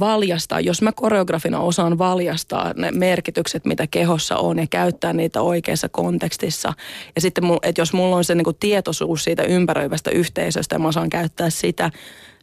valjastaa, 0.00 0.60
jos 0.60 0.82
mä 0.82 0.92
koreografina 0.92 1.60
osaan 1.60 1.98
valjastaa 1.98 2.72
ne 2.76 2.90
merkitykset, 2.90 3.64
mitä 3.64 3.86
kehossa 3.86 4.36
on 4.36 4.58
ja 4.58 4.66
käyttää 4.70 5.12
niitä 5.12 5.42
oikeassa 5.42 5.88
kontekstissa. 5.88 6.72
Ja 7.14 7.20
sitten, 7.20 7.44
että 7.62 7.80
jos 7.80 7.92
mulla 7.92 8.16
on 8.16 8.24
se 8.24 8.34
niin 8.34 8.44
kuin 8.44 8.56
tietoisuus 8.60 9.24
siitä 9.24 9.42
ympäröivästä 9.42 10.10
yhteisöstä 10.10 10.74
ja 10.74 10.78
mä 10.78 10.88
osaan 10.88 11.10
käyttää 11.10 11.50
sitä, 11.50 11.90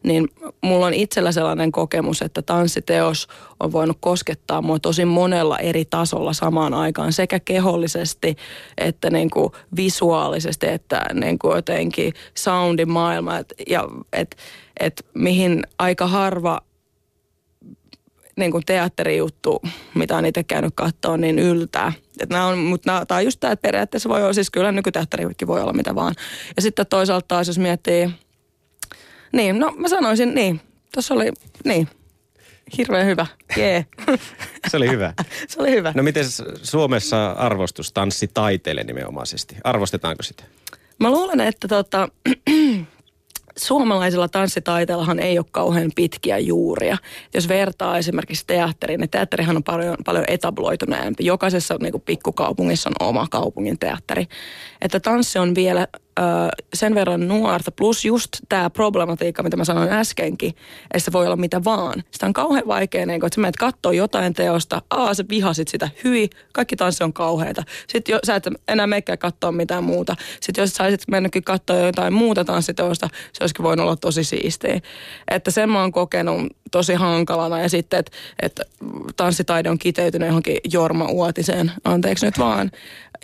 niin 0.02 0.28
mulla 0.60 0.86
on 0.86 0.94
itsellä 0.94 1.32
sellainen 1.32 1.72
kokemus, 1.72 2.22
että 2.22 2.42
tanssiteos 2.42 3.28
on 3.60 3.72
voinut 3.72 3.96
koskettaa 4.00 4.62
mua 4.62 4.78
tosi 4.78 5.04
monella 5.04 5.58
eri 5.58 5.84
tasolla 5.84 6.32
samaan 6.32 6.74
aikaan, 6.74 7.12
sekä 7.12 7.40
kehollisesti 7.40 8.36
että 8.78 9.10
niin 9.10 9.30
kuin 9.30 9.52
visuaalisesti, 9.76 10.66
että 10.66 11.04
niin 11.14 11.38
kuin 11.38 11.56
jotenkin 11.56 12.12
soundin 12.34 12.90
maailma, 12.90 13.32
ja 13.66 13.88
et, 14.12 14.36
et 14.80 15.06
mihin 15.14 15.62
aika 15.78 16.06
harva 16.06 16.60
niin 18.36 18.50
kuin 18.50 18.62
teatterijuttu, 18.66 19.62
mitä 19.94 20.16
on 20.16 20.26
itse 20.26 20.42
käynyt 20.42 20.72
katsoa, 20.74 21.16
niin 21.16 21.38
yltää. 21.38 21.92
Nämä 22.30 22.46
on, 22.46 22.58
mutta 22.58 23.04
tämä 23.08 23.18
on 23.18 23.24
just 23.24 23.40
tämä, 23.40 23.52
että 23.52 23.62
periaatteessa 23.62 24.08
voi 24.08 24.22
olla, 24.22 24.32
siis 24.32 24.50
kyllä 24.50 24.72
nykyteatterikin 24.72 25.48
voi 25.48 25.60
olla 25.60 25.72
mitä 25.72 25.94
vaan. 25.94 26.14
Ja 26.56 26.62
sitten 26.62 26.86
toisaalta 26.86 27.28
taas, 27.28 27.46
jos 27.46 27.58
miettii 27.58 28.10
niin, 29.32 29.58
no 29.58 29.72
mä 29.76 29.88
sanoisin 29.88 30.34
niin. 30.34 30.60
Tuossa 30.92 31.14
oli, 31.14 31.32
niin, 31.64 31.88
hirveän 32.78 33.06
hyvä. 33.06 33.26
Jee. 33.56 33.86
Se 34.70 34.76
oli 34.76 34.90
hyvä. 34.90 35.14
Se 35.48 35.60
oli 35.60 35.70
hyvä. 35.70 35.92
No 35.96 36.02
miten 36.02 36.24
Suomessa 36.62 37.30
arvostus 37.30 37.92
taiteille 38.34 38.84
nimenomaisesti? 38.84 39.56
Arvostetaanko 39.64 40.22
sitä? 40.22 40.44
Mä 40.98 41.10
luulen, 41.10 41.40
että 41.40 41.68
tota, 41.68 42.08
suomalaisella 43.56 44.28
tanssitaiteellahan 44.28 45.18
ei 45.18 45.38
ole 45.38 45.46
kauhean 45.50 45.90
pitkiä 45.96 46.38
juuria. 46.38 46.96
Jos 47.34 47.48
vertaa 47.48 47.98
esimerkiksi 47.98 48.44
teatteriin, 48.46 49.00
niin 49.00 49.10
teatterihan 49.10 49.56
on 49.56 49.62
paljon, 49.62 49.96
paljon 50.04 50.24
etabloituneempi. 50.28 51.24
Jokaisessa 51.24 51.76
niin 51.80 51.92
kuin 51.92 52.02
pikkukaupungissa 52.02 52.90
on 52.90 53.08
oma 53.08 53.26
kaupungin 53.30 53.78
teatteri. 53.78 54.26
Että 54.80 55.00
tanssi 55.00 55.38
on 55.38 55.54
vielä 55.54 55.88
sen 56.74 56.94
verran 56.94 57.28
nuorta, 57.28 57.70
plus 57.70 58.04
just 58.04 58.28
tämä 58.48 58.70
problematiikka, 58.70 59.42
mitä 59.42 59.56
mä 59.56 59.64
sanoin 59.64 59.92
äskenkin, 59.92 60.50
että 60.82 60.98
se 60.98 61.12
voi 61.12 61.26
olla 61.26 61.36
mitä 61.36 61.64
vaan. 61.64 62.02
Sitä 62.10 62.26
on 62.26 62.32
kauhean 62.32 62.66
vaikea, 62.66 63.06
niin 63.06 63.20
kun, 63.20 63.26
että 63.26 63.34
sä 63.34 63.40
menet 63.40 63.56
katsoa 63.56 63.92
jotain 63.92 64.34
teosta, 64.34 64.82
aa 64.90 65.14
sä 65.14 65.24
vihasit 65.28 65.68
sitä, 65.68 65.88
hyi, 66.04 66.30
kaikki 66.52 66.76
tanssi 66.76 67.04
on 67.04 67.12
kauheita. 67.12 67.62
Sitten 67.88 68.12
jo, 68.12 68.18
sä 68.26 68.36
et 68.36 68.44
enää 68.68 68.86
meikään 68.86 69.18
katsoa 69.18 69.52
mitään 69.52 69.84
muuta. 69.84 70.16
Sitten 70.40 70.62
jos 70.62 70.70
saisit 70.70 71.02
mennytkin 71.10 71.44
katsoa 71.44 71.76
jotain 71.76 72.12
muuta 72.12 72.44
tanssiteosta, 72.44 73.08
se 73.32 73.44
olisikin 73.44 73.62
voinut 73.62 73.84
olla 73.84 73.96
tosi 73.96 74.24
siistiä. 74.24 74.80
Että 75.30 75.50
sen 75.50 75.70
mä 75.70 75.80
oon 75.80 75.92
kokenut 75.92 76.46
tosi 76.70 76.94
hankalana 76.94 77.60
ja 77.60 77.68
sitten, 77.68 77.98
että, 77.98 78.12
että 78.42 78.62
tanssitaide 79.16 79.70
on 79.70 79.78
kiteytynyt 79.78 80.28
johonkin 80.28 80.56
Jorma 80.72 81.06
Uotiseen, 81.06 81.72
anteeksi 81.84 82.26
nyt 82.26 82.38
vaan, 82.38 82.70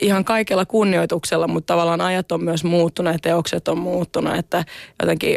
ihan 0.00 0.24
kaikella 0.24 0.66
kunnioituksella, 0.66 1.48
mutta 1.48 1.72
tavallaan 1.72 2.00
ajat 2.00 2.32
on 2.32 2.44
myös 2.44 2.64
muuttunut 2.64 3.12
ja 3.12 3.18
teokset 3.22 3.68
on 3.68 3.78
muuttunut, 3.78 4.36
että 4.36 4.64
jotenkin 5.00 5.36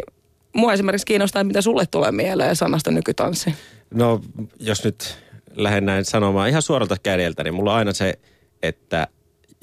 mua 0.52 0.72
esimerkiksi 0.72 1.06
kiinnostaa, 1.06 1.44
mitä 1.44 1.60
sulle 1.60 1.86
tulee 1.86 2.12
mieleen 2.12 2.56
sanasta 2.56 2.90
nykytanssi. 2.90 3.54
No, 3.94 4.20
jos 4.60 4.84
nyt 4.84 5.18
lähden 5.54 5.86
näin 5.86 6.04
sanomaan 6.04 6.48
ihan 6.48 6.62
suoralta 6.62 6.96
kädeltä, 7.02 7.44
niin 7.44 7.54
mulla 7.54 7.72
on 7.72 7.78
aina 7.78 7.92
se, 7.92 8.14
että 8.62 9.06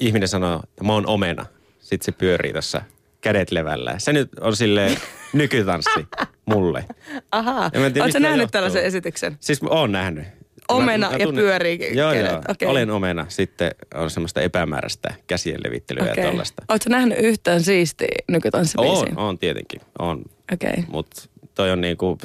ihminen 0.00 0.28
sanoo, 0.28 0.60
että 0.68 0.84
mä 0.84 0.92
oon 0.92 1.06
omena. 1.06 1.46
Sitten 1.78 2.04
se 2.04 2.12
pyörii 2.12 2.52
tässä 2.52 2.82
kädet 3.20 3.50
levällä. 3.50 3.94
Se 3.98 4.12
nyt 4.12 4.28
on 4.40 4.56
sille 4.56 4.96
nykytanssi 5.32 6.06
mulle. 6.46 6.84
Ahaa. 7.32 7.70
Oletko 7.76 8.18
nähnyt 8.18 8.40
johtuu. 8.40 8.52
tällaisen 8.52 8.84
esityksen? 8.84 9.36
Siis 9.40 9.60
oon 9.62 9.92
nähnyt. 9.92 10.24
Omena 10.70 11.06
mä, 11.06 11.12
mä 11.12 11.24
tunnen, 11.24 11.42
ja 11.42 11.48
pyörii 11.48 11.96
Joo, 11.96 12.12
joo. 12.12 12.42
Okay. 12.48 12.68
Olen 12.68 12.90
omena. 12.90 13.26
Sitten 13.28 13.70
on 13.94 14.10
semmoista 14.10 14.40
epämääräistä 14.40 15.14
käsien 15.26 15.60
levittelyä 15.64 16.02
okay. 16.02 16.14
ja 16.16 16.30
tällaista. 16.30 16.62
Oletko 16.68 16.90
nähnyt 16.90 17.18
yhtään 17.18 17.62
siistiä 17.62 18.08
nykytanssibiisiä? 18.28 19.14
On, 19.16 19.18
on 19.18 19.38
tietenkin. 19.38 19.80
On. 19.98 20.22
Okei. 20.52 20.70
Okay. 20.70 20.84
Mutta 20.88 21.22
toi 21.54 21.70
on 21.70 21.80
niinku, 21.80 22.18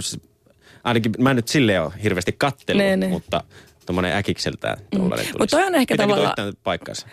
ainakin 0.84 1.12
mä 1.18 1.34
nyt 1.34 1.48
silleen 1.48 1.84
ole 1.84 1.94
hirveästi 2.04 2.36
kattellut, 2.38 2.84
ne, 2.84 2.96
ne. 2.96 3.08
mutta 3.08 3.44
tuommoinen 3.86 4.14
äkikseltään 4.14 4.78
mm. 4.96 5.02
Mutta 5.02 5.58
toi 5.58 5.64
on 5.64 5.76
ehkä 5.76 5.94
Pitääkö 5.94 6.14
tavallaan... 6.14 6.54
paikkansa? 6.64 7.08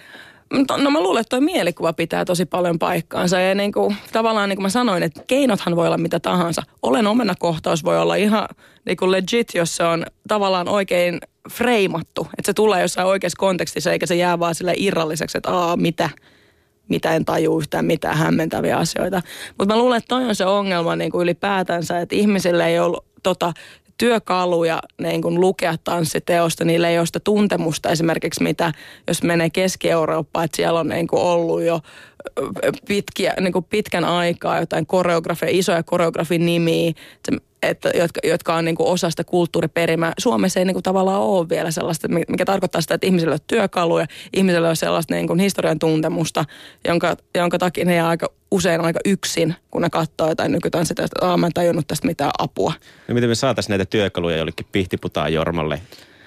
No 0.82 0.90
mä 0.90 1.00
luulen, 1.00 1.21
että 1.21 1.37
tuo 1.37 1.40
mielikuva 1.40 1.92
pitää 1.92 2.25
tosi 2.25 2.47
paljon 2.47 2.78
paikkaansa. 2.78 3.40
Ja 3.40 3.54
niin 3.54 3.73
kuin, 3.73 3.97
tavallaan 4.12 4.49
niin 4.49 4.56
kuin 4.56 4.62
mä 4.62 4.68
sanoin, 4.68 5.02
että 5.02 5.21
keinothan 5.26 5.76
voi 5.76 5.87
olla 5.87 5.99
mitä 5.99 6.21
tahansa. 6.21 6.62
Olen 6.82 7.06
omenakohtaus 7.06 7.85
voi 7.85 7.99
olla 7.99 8.14
ihan 8.14 8.49
niin 8.85 8.97
kuin 8.97 9.11
legit, 9.11 9.49
jos 9.54 9.76
se 9.76 9.85
on 9.85 10.06
tavallaan 10.28 10.68
oikein 10.68 11.21
freimattu. 11.50 12.26
Että 12.38 12.47
se 12.47 12.54
tulee 12.54 12.82
jossain 12.82 13.09
oikeassa 13.09 13.38
kontekstissa, 13.38 13.92
eikä 13.92 14.06
se 14.06 14.14
jää 14.14 14.38
vaan 14.38 14.54
sille 14.54 14.75
irralliseksi, 14.76 15.38
että 15.38 15.50
aa, 15.50 15.76
mitä, 15.76 16.11
mitä 16.88 17.14
en 17.14 17.25
taju 17.25 17.59
yhtään 17.59 17.85
mitään 17.85 18.16
hämmentäviä 18.16 18.76
asioita. 18.76 19.23
Mutta 19.59 19.75
mä 19.75 19.80
luulen, 19.80 19.99
että 19.99 20.09
toi 20.09 20.25
on 20.25 20.35
se 20.35 20.47
ongelma 20.47 20.97
niin 20.97 21.11
kuin 21.11 21.23
ylipäätänsä, 21.23 22.00
että 22.00 22.16
ihmisille 22.16 22.66
ei 22.66 22.78
ollut 22.78 23.04
tota, 23.23 23.52
työkaluja 24.02 24.82
niin 24.99 25.23
kuin 25.23 25.40
lukea 25.40 25.75
tanssiteosta, 25.85 26.64
niillä 26.64 26.88
ei 26.88 26.99
ole 26.99 27.06
sitä 27.06 27.21
tuntemusta 27.21 27.90
esimerkiksi 27.90 28.42
mitä, 28.42 28.73
jos 29.09 29.23
menee 29.23 29.50
Keski-Eurooppaan, 29.50 30.44
että 30.44 30.56
siellä 30.56 30.80
on 30.80 30.88
niin 30.88 31.06
kuin 31.06 31.23
ollut 31.23 31.62
jo 31.62 31.80
pitkiä, 32.88 33.35
niin 33.41 33.52
kuin 33.52 33.64
pitkän 33.64 34.05
aikaa 34.05 34.61
jotain 34.61 34.87
koreografia, 34.87 35.49
isoja 35.52 35.83
koreografin 35.83 36.47
nimiä, 36.47 36.93
että, 37.62 37.91
jotka, 37.95 38.21
jotka 38.25 38.55
on 38.55 38.64
niin 38.64 38.76
kuin 38.76 38.88
osa 38.88 39.11
sitä 39.11 39.25
kulttuuriperimää. 39.25 40.12
Suomessa 40.19 40.61
ei 40.61 40.64
niin 40.64 40.75
kuin 40.75 40.83
tavallaan 40.83 41.21
ole 41.21 41.49
vielä 41.49 41.71
sellaista, 41.71 42.09
mikä 42.09 42.45
tarkoittaa 42.45 42.81
sitä, 42.81 42.95
että 42.95 43.07
ihmisillä 43.07 43.33
on 43.33 43.38
työkaluja, 43.47 44.07
ihmisillä 44.33 44.69
on 44.69 44.76
sellaista 44.76 45.14
niin 45.14 45.26
kuin 45.26 45.38
historian 45.38 45.79
tuntemusta, 45.79 46.45
jonka, 46.88 47.17
jonka 47.35 47.59
takia 47.59 47.85
ne 47.85 47.95
jää 47.95 48.09
aika 48.09 48.29
usein 48.50 48.81
aika 48.81 49.00
yksin, 49.05 49.55
kun 49.71 49.83
ne 49.83 49.91
katsoo 49.91 50.29
jotain 50.29 50.52
nykytanssia, 50.52 51.05
että 51.05 51.37
mä 51.37 51.47
en 51.47 51.52
tajunnut 51.52 51.87
tästä 51.87 52.07
mitään 52.07 52.31
apua. 52.38 52.73
No 53.09 53.14
miten 53.14 53.29
me 53.29 53.35
saataisiin 53.35 53.71
näitä 53.71 53.85
työkaluja 53.85 54.37
jollekin 54.37 54.67
pihtiputaan 54.73 55.33
Jormalle, 55.33 55.83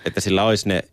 että 0.05 0.21
sillä 0.21 0.43
olisi 0.43 0.67
ne 0.67 0.83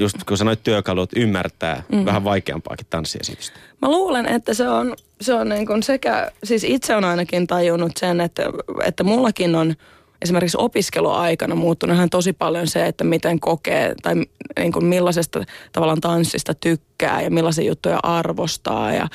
just 0.00 0.16
kun 0.24 0.38
sanoit 0.38 0.62
työkalut, 0.62 1.10
ymmärtää 1.16 1.82
mm. 1.92 2.04
vähän 2.04 2.24
vaikeampaakin 2.24 2.86
tanssiesitystä? 2.90 3.58
Mä 3.82 3.90
luulen, 3.90 4.26
että 4.26 4.54
se 4.54 4.68
on, 4.68 4.96
se 5.20 5.34
on 5.34 5.48
niin 5.48 5.66
kuin 5.66 5.82
sekä, 5.82 6.30
siis 6.44 6.64
itse 6.64 6.96
on 6.96 7.04
ainakin 7.04 7.46
tajunnut 7.46 7.96
sen, 7.96 8.20
että, 8.20 8.42
että 8.84 9.04
mullakin 9.04 9.54
on– 9.54 9.74
esimerkiksi 10.22 10.58
opiskeluaikana 10.60 11.54
muuttunut 11.54 11.96
ihan 11.96 12.10
tosi 12.10 12.32
paljon 12.32 12.66
se, 12.66 12.86
että 12.86 13.04
miten 13.04 13.40
kokee 13.40 13.94
tai 14.02 14.14
niin 14.58 14.72
kuin 14.72 14.84
millaisesta 14.84 15.44
tavallaan 15.72 16.00
tanssista 16.00 16.54
tykkää 16.54 17.22
ja 17.22 17.30
millaisia 17.30 17.64
juttuja 17.64 18.00
arvostaa 18.02 18.92
ja 18.92 19.08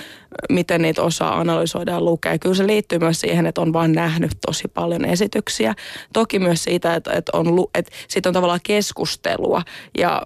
miten 0.49 0.81
niitä 0.81 1.01
osaa 1.01 1.39
analysoida 1.39 1.91
ja 1.91 2.01
lukea. 2.01 2.39
Kyllä 2.39 2.55
se 2.55 2.67
liittyy 2.67 2.99
myös 2.99 3.21
siihen, 3.21 3.45
että 3.45 3.61
on 3.61 3.73
vaan 3.73 3.91
nähnyt 3.91 4.31
tosi 4.45 4.67
paljon 4.67 5.05
esityksiä. 5.05 5.73
Toki 6.13 6.39
myös 6.39 6.63
siitä, 6.63 6.95
että, 6.95 7.11
että, 7.13 7.37
on, 7.37 7.47
että 7.75 7.91
siitä 8.07 8.29
on 8.29 8.33
tavallaan 8.33 8.59
keskustelua. 8.63 9.61
Ja 9.97 10.21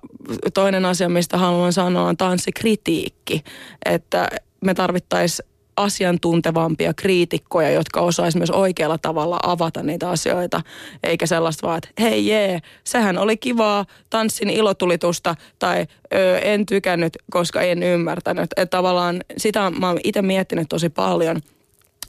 toinen 0.54 0.86
asia, 0.86 1.10
mistä 1.10 1.38
haluan 1.38 1.74
sanoa, 1.74 2.08
on 2.08 2.18
tanssikritiikki. 2.18 3.44
Että 3.86 4.28
me 4.62 4.74
tarvittaisiin 4.74 5.57
asiantuntevampia 5.78 6.94
kriitikkoja, 6.94 7.70
jotka 7.70 8.02
osaisivat 8.02 8.40
myös 8.40 8.52
oikealla 8.52 8.98
tavalla 8.98 9.40
avata 9.44 9.84
niitä 9.84 10.10
asioita, 10.10 10.62
eikä 11.04 11.26
sellaista 11.26 11.68
vaan, 11.68 11.78
että 11.78 11.90
hei 12.04 12.28
jee, 12.28 12.60
sehän 12.84 13.18
oli 13.18 13.38
kivaa 13.38 13.86
tanssin 14.10 14.50
ilotulitusta 14.50 15.36
tai 15.60 15.86
ö, 16.14 16.40
en 16.40 16.66
tykännyt, 16.66 17.18
koska 17.32 17.62
en 17.62 17.84
ymmärtänyt. 17.84 18.44
Että 18.44 18.78
tavallaan 18.78 19.24
sitä 19.38 19.70
mä 19.70 19.88
oon 19.88 20.00
itse 20.04 20.22
miettinyt 20.22 20.70
tosi 20.70 20.90
paljon, 20.90 21.42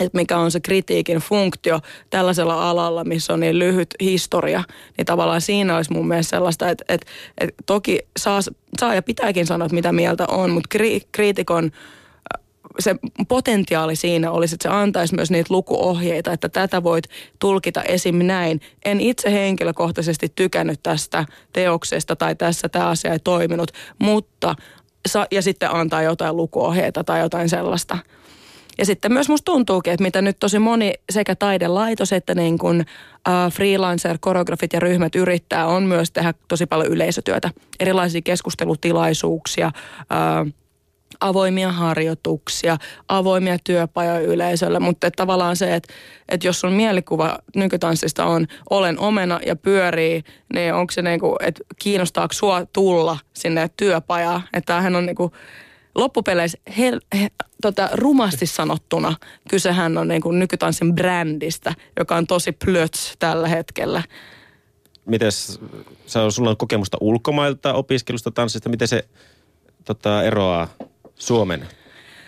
että 0.01 0.19
mikä 0.19 0.39
on 0.39 0.51
se 0.51 0.61
kritiikin 0.61 1.19
funktio 1.19 1.81
tällaisella 2.11 2.71
alalla, 2.71 3.05
missä 3.05 3.33
on 3.33 3.41
niin 3.41 3.59
lyhyt 3.59 3.95
historia, 4.01 4.65
niin 4.97 5.07
tavallaan 5.07 5.41
siinä 5.41 5.77
olisi 5.77 5.93
mun 5.93 6.09
mielestä 6.09 6.31
sellaista, 6.31 6.69
että, 6.69 6.85
että, 6.89 7.07
että 7.39 7.63
toki 7.67 7.99
saa, 8.19 8.41
saa 8.81 8.95
ja 8.95 9.03
pitääkin 9.03 9.47
sanoa, 9.47 9.69
mitä 9.73 9.93
mieltä 9.93 10.27
on, 10.27 10.51
mutta 10.51 10.69
kri, 10.71 11.01
kriitikon 11.13 11.71
se 12.79 12.97
potentiaali 13.29 13.97
siinä 13.97 14.31
olisi, 14.31 14.55
että 14.55 14.69
se 14.69 14.75
antaisi 14.75 15.15
myös 15.15 15.31
niitä 15.31 15.55
lukuohjeita, 15.55 16.33
että 16.33 16.49
tätä 16.49 16.83
voit 16.83 17.05
tulkita 17.39 17.83
esim. 17.83 18.17
näin. 18.17 18.61
En 18.85 19.01
itse 19.01 19.33
henkilökohtaisesti 19.33 20.33
tykännyt 20.37 20.83
tästä 20.83 21.25
teoksesta 21.53 22.17
tai 22.17 22.35
tässä 22.35 22.69
tämä 22.69 22.89
asia 22.89 23.13
ei 23.13 23.19
toiminut, 23.19 23.71
mutta 23.99 24.55
ja 25.31 25.43
sitten 25.43 25.75
antaa 25.75 26.03
jotain 26.03 26.37
lukuohjeita 26.37 27.05
tai 27.05 27.21
jotain 27.21 27.49
sellaista. 27.49 27.99
Ja 28.79 28.87
sitten 28.87 29.13
myös 29.13 29.29
musta 29.29 29.45
tuntuukin, 29.45 29.93
että 29.93 30.03
mitä 30.03 30.23
nyt 30.23 30.37
tosi 30.41 30.59
moni 30.59 30.93
sekä 31.11 31.35
taidelaitos 31.35 32.13
että 32.13 32.35
niin 32.35 32.59
kuin, 32.59 32.81
uh, 32.81 33.53
freelancer, 33.53 34.19
koreografit 34.21 34.73
ja 34.73 34.81
ryhmät 34.81 35.15
yrittää, 35.15 35.67
on 35.67 35.83
myös 35.83 36.11
tehdä 36.11 36.35
tosi 36.49 36.67
paljon 36.67 36.93
yleisötyötä. 36.93 37.51
Erilaisia 37.81 38.23
keskustelutilaisuuksia, 38.23 39.73
uh, 39.99 40.53
avoimia 41.21 41.73
harjoituksia, 41.73 42.77
avoimia 43.09 43.57
työpajoja 43.65 44.21
yleisölle, 44.21 44.79
mutta 44.79 45.11
tavallaan 45.11 45.57
se, 45.57 45.75
että, 45.75 45.95
että 46.29 46.47
jos 46.47 46.61
sun 46.61 46.73
mielikuva 46.73 47.39
nykytanssista 47.57 48.25
on 48.25 48.47
olen 48.71 48.99
omena 48.99 49.41
ja 49.47 49.57
pyörii, 49.57 50.23
niin 50.55 50.75
onko 50.75 50.91
se 50.91 51.03
niin 51.03 51.21
kuin, 51.21 51.37
että 51.41 51.65
kiinnostaako 51.79 52.33
sua 52.33 52.67
tulla 52.73 53.19
sinne 53.33 53.71
työpajaan, 53.77 54.43
että 54.53 54.67
tämähän 54.67 54.97
on 54.97 55.07
niin 55.07 55.17
kuin, 55.17 55.33
loppupeleissä 55.95 56.59
he, 56.79 56.93
he, 57.21 57.29
tota, 57.63 57.89
rumasti 57.93 58.47
sanottuna 58.47 59.15
kysehän 59.51 59.99
on 59.99 60.09
niin 60.09 60.23
kuin 60.23 60.39
nykytanssin 60.39 60.95
brändistä, 60.95 61.75
joka 61.99 62.17
on 62.17 62.27
tosi 62.27 62.53
plöts 62.53 63.15
tällä 63.19 63.49
hetkellä. 63.49 64.03
Mites, 65.07 65.61
sulla 66.31 66.51
on 66.51 66.57
kokemusta 66.57 66.99
ulkomailta 67.01 67.75
opiskelusta 67.75 68.31
tanssista, 68.31 68.69
miten 68.69 68.89
se 68.89 69.09
tota, 69.85 70.23
eroaa 70.23 70.69
Suomen 71.19 71.69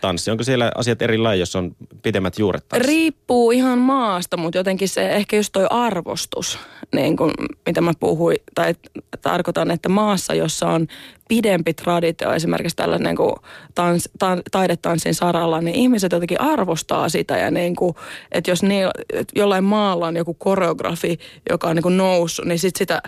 tanssi? 0.00 0.30
Onko 0.30 0.44
siellä 0.44 0.72
asiat 0.74 1.02
erilaisia, 1.02 1.40
jos 1.40 1.56
on 1.56 1.76
pidemmät 2.02 2.38
juuret 2.38 2.68
tanssi? 2.68 2.86
Riippuu 2.86 3.50
ihan 3.50 3.78
maasta, 3.78 4.36
mutta 4.36 4.58
jotenkin 4.58 4.88
se 4.88 5.12
ehkä 5.12 5.36
just 5.36 5.52
toi 5.52 5.66
arvostus, 5.70 6.58
niin 6.94 7.16
kuin 7.16 7.32
mitä 7.66 7.80
mä 7.80 7.92
puhuin, 8.00 8.36
tai 8.54 8.74
tarkoitan, 9.22 9.70
että 9.70 9.88
maassa, 9.88 10.34
jossa 10.34 10.68
on 10.68 10.86
pidempi 11.28 11.74
traditio 11.74 12.32
esimerkiksi 12.32 12.76
tällä 12.76 12.98
niin 12.98 13.16
kuin 13.16 13.34
tans, 13.74 14.08
ta, 14.18 14.38
taidetanssin 14.50 15.14
saralla, 15.14 15.60
niin 15.60 15.76
ihmiset 15.76 16.12
jotenkin 16.12 16.40
arvostaa 16.40 17.08
sitä 17.08 17.38
ja 17.38 17.50
niin 17.50 17.76
kuin, 17.76 17.94
että 18.32 18.50
jos 18.50 18.62
niin, 18.62 18.88
että 19.12 19.32
jollain 19.36 19.64
maalla 19.64 20.06
on 20.06 20.16
joku 20.16 20.34
koreografi, 20.34 21.18
joka 21.50 21.68
on 21.68 21.76
niin 21.76 21.82
kuin 21.82 21.96
noussut, 21.96 22.44
niin 22.44 22.58
sit 22.58 22.76
sitä, 22.76 23.02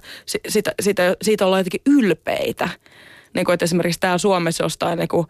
sitä, 0.48 0.74
sitä, 0.80 1.16
siitä 1.22 1.46
ollaan 1.46 1.60
jotenkin 1.60 1.98
ylpeitä. 1.98 2.68
Niin 3.34 3.44
kuin, 3.44 3.54
että 3.54 3.64
esimerkiksi 3.64 4.00
täällä 4.00 4.18
Suomessa 4.18 4.64
jostain 4.64 4.98
niin 4.98 5.08
kuin 5.08 5.26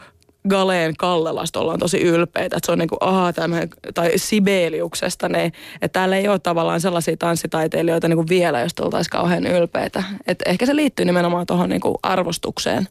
Galeen 0.49 0.97
Kallelasta 0.97 1.61
ollaan 1.61 1.79
tosi 1.79 2.01
ylpeitä, 2.03 2.57
että 2.57 2.67
se 2.67 2.73
on 2.73 2.79
niin 2.79 2.89
kuin, 2.89 2.99
aha, 3.01 3.33
tämmöinen, 3.33 3.69
tai 3.95 4.13
Sibeliuksesta, 4.17 5.29
niin, 5.29 5.53
että 5.83 6.01
täällä 6.01 6.17
ei 6.17 6.29
ole 6.29 6.39
tavallaan 6.39 6.81
sellaisia 6.81 7.17
tanssitaiteilijoita 7.17 8.09
niin 8.09 8.17
kuin 8.17 8.29
vielä, 8.29 8.61
jos 8.61 8.73
oltaisiin 8.81 9.11
kauhean 9.11 9.47
ylpeitä. 9.47 10.03
Että 10.27 10.51
ehkä 10.51 10.67
se 10.67 10.77
liittyy 10.77 11.05
nimenomaan 11.05 11.47
tuohon 11.47 11.69
niin 11.69 11.81
arvostukseen. 12.03 12.89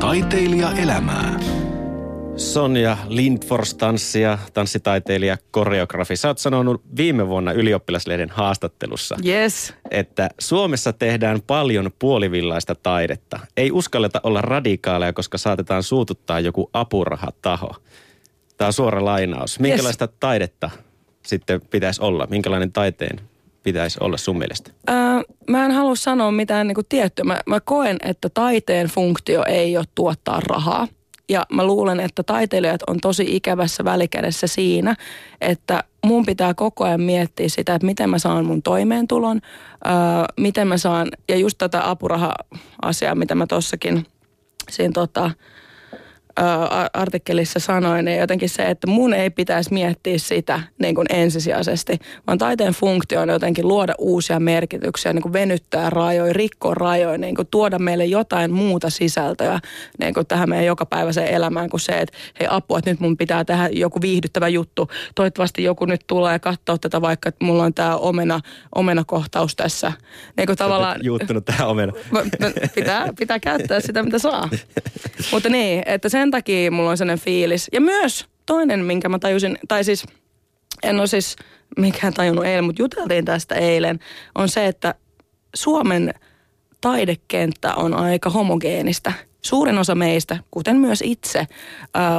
Taiteilija 0.00 0.70
elämää. 0.70 1.40
Sonja 2.38 2.96
Lindfors, 3.08 3.74
tanssija, 3.74 4.38
tanssitaiteilija, 4.54 5.36
koreografi. 5.50 6.16
Sä 6.16 6.28
oot 6.28 6.38
sanonut 6.38 6.82
viime 6.96 7.28
vuonna 7.28 7.52
ylioppilaslehden 7.52 8.30
haastattelussa, 8.30 9.16
yes. 9.26 9.74
että 9.90 10.30
Suomessa 10.38 10.92
tehdään 10.92 11.42
paljon 11.46 11.90
puolivillaista 11.98 12.74
taidetta. 12.74 13.40
Ei 13.56 13.70
uskalleta 13.72 14.20
olla 14.22 14.40
radikaaleja, 14.40 15.12
koska 15.12 15.38
saatetaan 15.38 15.82
suututtaa 15.82 16.40
joku 16.40 16.70
apurahataho. 16.72 17.74
Tämä 18.56 18.66
on 18.66 18.72
suora 18.72 19.04
lainaus. 19.04 19.60
Minkälaista 19.60 20.04
yes. 20.04 20.16
taidetta 20.20 20.70
sitten 21.26 21.60
pitäisi 21.60 22.02
olla? 22.02 22.26
Minkälainen 22.30 22.72
taiteen 22.72 23.20
pitäisi 23.62 23.98
olla 24.02 24.16
sun 24.16 24.38
mielestä? 24.38 24.70
Öö, 24.90 24.96
mä 25.50 25.64
en 25.64 25.72
halua 25.72 25.96
sanoa 25.96 26.30
mitään 26.30 26.66
niin 26.66 26.76
tiettyä. 26.88 27.24
Mä, 27.24 27.40
mä 27.46 27.60
koen, 27.60 27.96
että 28.02 28.28
taiteen 28.28 28.86
funktio 28.86 29.44
ei 29.44 29.76
ole 29.76 29.84
tuottaa 29.94 30.40
rahaa. 30.40 30.88
Ja 31.28 31.46
mä 31.52 31.64
luulen, 31.64 32.00
että 32.00 32.22
taiteilijat 32.22 32.82
on 32.86 33.00
tosi 33.00 33.36
ikävässä 33.36 33.84
välikädessä 33.84 34.46
siinä, 34.46 34.96
että 35.40 35.84
mun 36.06 36.26
pitää 36.26 36.54
koko 36.54 36.84
ajan 36.84 37.00
miettiä 37.00 37.48
sitä, 37.48 37.74
että 37.74 37.86
miten 37.86 38.10
mä 38.10 38.18
saan 38.18 38.44
mun 38.44 38.62
toimeentulon, 38.62 39.40
öö, 39.86 39.92
miten 40.36 40.68
mä 40.68 40.78
saan, 40.78 41.08
ja 41.28 41.36
just 41.36 41.58
tätä 41.58 41.90
apuraha-asiaa, 41.90 43.14
mitä 43.14 43.34
mä 43.34 43.46
tossakin 43.46 44.06
siinä 44.70 44.92
tota, 44.92 45.30
artikkelissa 46.92 47.60
sanoin, 47.60 48.04
niin 48.04 48.18
jotenkin 48.18 48.48
se, 48.48 48.62
että 48.62 48.86
mun 48.86 49.14
ei 49.14 49.30
pitäisi 49.30 49.72
miettiä 49.72 50.18
sitä 50.18 50.60
niin 50.78 50.94
kuin 50.94 51.06
ensisijaisesti, 51.10 51.98
vaan 52.26 52.38
taiteen 52.38 52.72
funktio 52.72 53.20
on 53.20 53.28
jotenkin 53.28 53.68
luoda 53.68 53.94
uusia 53.98 54.40
merkityksiä, 54.40 55.12
niin 55.12 55.22
kuin 55.22 55.32
venyttää 55.32 55.90
rajoja, 55.90 56.32
rikkoa 56.32 56.74
rajoja, 56.74 57.18
niin 57.18 57.34
kuin 57.34 57.48
tuoda 57.50 57.78
meille 57.78 58.04
jotain 58.04 58.52
muuta 58.52 58.90
sisältöä 58.90 59.60
niin 60.00 60.14
kuin 60.14 60.26
tähän 60.26 60.48
meidän 60.48 60.66
jokapäiväiseen 60.66 61.28
elämään 61.28 61.70
kuin 61.70 61.80
se, 61.80 61.92
että 61.92 62.18
hei 62.40 62.48
apua, 62.50 62.78
että 62.78 62.90
nyt 62.90 63.00
mun 63.00 63.16
pitää 63.16 63.44
tehdä 63.44 63.68
joku 63.72 64.00
viihdyttävä 64.00 64.48
juttu. 64.48 64.90
Toivottavasti 65.14 65.62
joku 65.62 65.84
nyt 65.84 66.00
tulee 66.06 66.32
ja 66.32 66.38
katsoo 66.38 66.78
tätä 66.78 67.00
vaikka, 67.00 67.28
että 67.28 67.44
mulla 67.44 67.62
on 67.64 67.74
tämä 67.74 67.96
omena, 67.96 68.40
omenakohtaus 68.74 69.56
tässä. 69.56 69.92
Niin 70.36 70.46
kuin 70.46 70.58
tavallaan... 70.58 71.00
Juuttunut 71.08 71.44
tähän 71.44 71.68
omena. 71.68 71.92
Pitää, 72.74 73.08
pitää 73.18 73.38
käyttää 73.40 73.80
sitä, 73.80 74.02
mitä 74.02 74.18
saa. 74.18 74.48
Mutta 75.32 75.48
niin, 75.48 75.82
että 75.86 76.08
sen 76.08 76.27
sen 76.28 76.32
takia 76.32 76.70
mulla 76.70 76.90
on 76.90 76.98
sellainen 76.98 77.24
fiilis. 77.24 77.68
Ja 77.72 77.80
myös 77.80 78.26
toinen, 78.46 78.84
minkä 78.84 79.08
mä 79.08 79.18
tajusin, 79.18 79.58
tai 79.68 79.84
siis 79.84 80.06
en 80.82 80.98
ole 80.98 81.06
siis 81.06 81.36
mikään 81.78 82.14
tajunnut 82.14 82.44
eilen, 82.44 82.64
mutta 82.64 82.82
juteltiin 82.82 83.24
tästä 83.24 83.54
eilen, 83.54 83.98
on 84.34 84.48
se, 84.48 84.66
että 84.66 84.94
Suomen 85.54 86.14
taidekenttä 86.80 87.74
on 87.74 87.94
aika 87.94 88.30
homogeenistä– 88.30 89.12
suurin 89.42 89.78
osa 89.78 89.94
meistä, 89.94 90.38
kuten 90.50 90.76
myös 90.76 91.02
itse, 91.06 91.46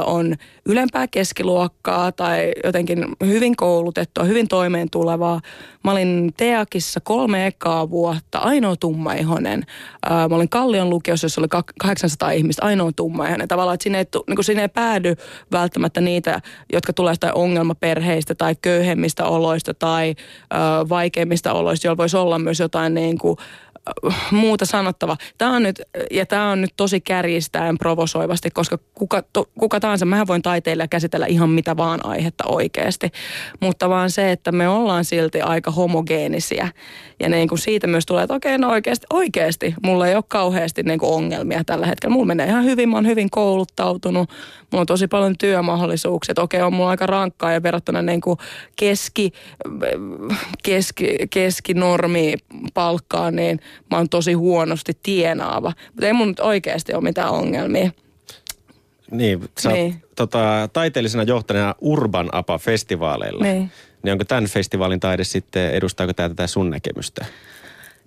on 0.06 0.34
ylempää 0.66 1.08
keskiluokkaa 1.08 2.12
tai 2.12 2.52
jotenkin 2.64 3.06
hyvin 3.26 3.56
koulutettua, 3.56 4.24
hyvin 4.24 4.48
toimeentulevaa. 4.48 5.40
Mä 5.84 5.90
olin 5.90 6.32
Teakissa 6.36 7.00
kolme 7.00 7.46
ekaa 7.46 7.90
vuotta, 7.90 8.38
ainoa 8.38 8.76
tummaihonen. 8.76 9.64
Mä 10.10 10.36
olin 10.36 10.48
Kallion 10.48 10.90
lukiossa, 10.90 11.24
jossa 11.24 11.40
oli 11.40 11.48
800 11.80 12.30
ihmistä, 12.30 12.66
ainoa 12.66 12.92
tummaihonen. 12.96 13.48
Tavallaan, 13.48 13.74
että 13.74 13.84
sinne 13.84 13.98
ei, 13.98 14.04
niin 14.26 14.36
kuin 14.36 14.44
sinne 14.44 14.62
ei 14.62 14.68
päädy 14.68 15.14
välttämättä 15.52 16.00
niitä, 16.00 16.40
jotka 16.72 16.92
tulee 16.92 17.14
sitä 17.14 17.34
ongelmaperheistä 17.34 18.34
tai 18.34 18.54
köyhemmistä 18.62 19.24
oloista 19.24 19.74
tai 19.74 20.14
vaikeimmista 20.88 21.52
oloista, 21.52 21.86
joilla 21.86 21.96
voisi 21.96 22.16
olla 22.16 22.38
myös 22.38 22.60
jotain 22.60 22.94
niin 22.94 23.18
kuin, 23.18 23.36
muuta 24.30 24.66
sanottava. 24.66 25.16
Tämä 25.38 25.56
on 25.56 25.62
nyt, 25.62 25.82
ja 26.10 26.26
tämä 26.26 26.50
on 26.50 26.60
nyt 26.60 26.72
tosi 26.76 27.00
kärjistäen 27.00 27.78
provosoivasti, 27.78 28.50
koska 28.50 28.78
kuka, 28.94 29.22
to, 29.32 29.44
kuka 29.58 29.80
tahansa, 29.80 30.06
mähän 30.06 30.26
voin 30.26 30.42
taiteilla 30.42 30.88
käsitellä 30.88 31.26
ihan 31.26 31.50
mitä 31.50 31.76
vaan 31.76 32.06
aihetta 32.06 32.44
oikeasti. 32.46 33.10
Mutta 33.60 33.88
vaan 33.88 34.10
se, 34.10 34.32
että 34.32 34.52
me 34.52 34.68
ollaan 34.68 35.04
silti 35.04 35.40
aika 35.40 35.70
homogeenisia. 35.70 36.68
Ja 37.20 37.28
niin 37.28 37.48
kuin 37.48 37.58
siitä 37.58 37.86
myös 37.86 38.06
tulee, 38.06 38.22
että 38.22 38.34
okei, 38.34 38.58
no 38.58 38.70
oikeasti, 38.70 39.06
oikeasti 39.10 39.74
mulla 39.82 40.08
ei 40.08 40.14
ole 40.14 40.24
kauheasti 40.28 40.82
niin 40.82 40.98
kuin 40.98 41.12
ongelmia 41.12 41.64
tällä 41.64 41.86
hetkellä. 41.86 42.12
Mulla 42.12 42.26
menee 42.26 42.46
ihan 42.46 42.64
hyvin, 42.64 42.88
mä 42.88 42.96
oon 42.96 43.06
hyvin 43.06 43.30
kouluttautunut, 43.30 44.30
mulla 44.72 44.80
on 44.80 44.86
tosi 44.86 45.08
paljon 45.08 45.34
työmahdollisuuksia. 45.38 46.34
Okei, 46.38 46.62
on 46.62 46.74
mulla 46.74 46.90
aika 46.90 47.06
rankkaa 47.06 47.52
ja 47.52 47.62
verrattuna 47.62 48.02
niin 48.02 48.20
kuin 48.20 48.38
keski, 48.76 49.32
keski, 50.62 51.16
keskinormi 51.30 52.34
palkkaa, 52.74 53.30
niin 53.30 53.60
mä 53.90 53.96
oon 53.96 54.08
tosi 54.08 54.32
huonosti 54.32 54.92
tienaava. 55.02 55.72
Mutta 55.86 56.06
ei 56.06 56.12
mun 56.12 56.28
nyt 56.28 56.40
oikeasti 56.40 56.94
ole 56.94 57.02
mitään 57.02 57.30
ongelmia. 57.30 57.90
Niin, 59.10 59.48
sä 59.58 59.72
niin. 59.72 59.92
Oot, 59.92 60.14
tota, 60.16 60.68
taiteellisena 60.72 61.22
johtajana 61.22 61.74
Urban 61.80 62.28
Apa-festivaaleilla. 62.32 63.44
Niin. 63.44 63.70
niin 64.02 64.12
onko 64.12 64.24
tämän 64.24 64.46
festivaalin 64.46 65.00
taide 65.00 65.24
sitten, 65.24 65.70
edustaako 65.70 66.12
tämä 66.12 66.28
tätä 66.28 66.46
sun 66.46 66.70
näkemystä? 66.70 67.26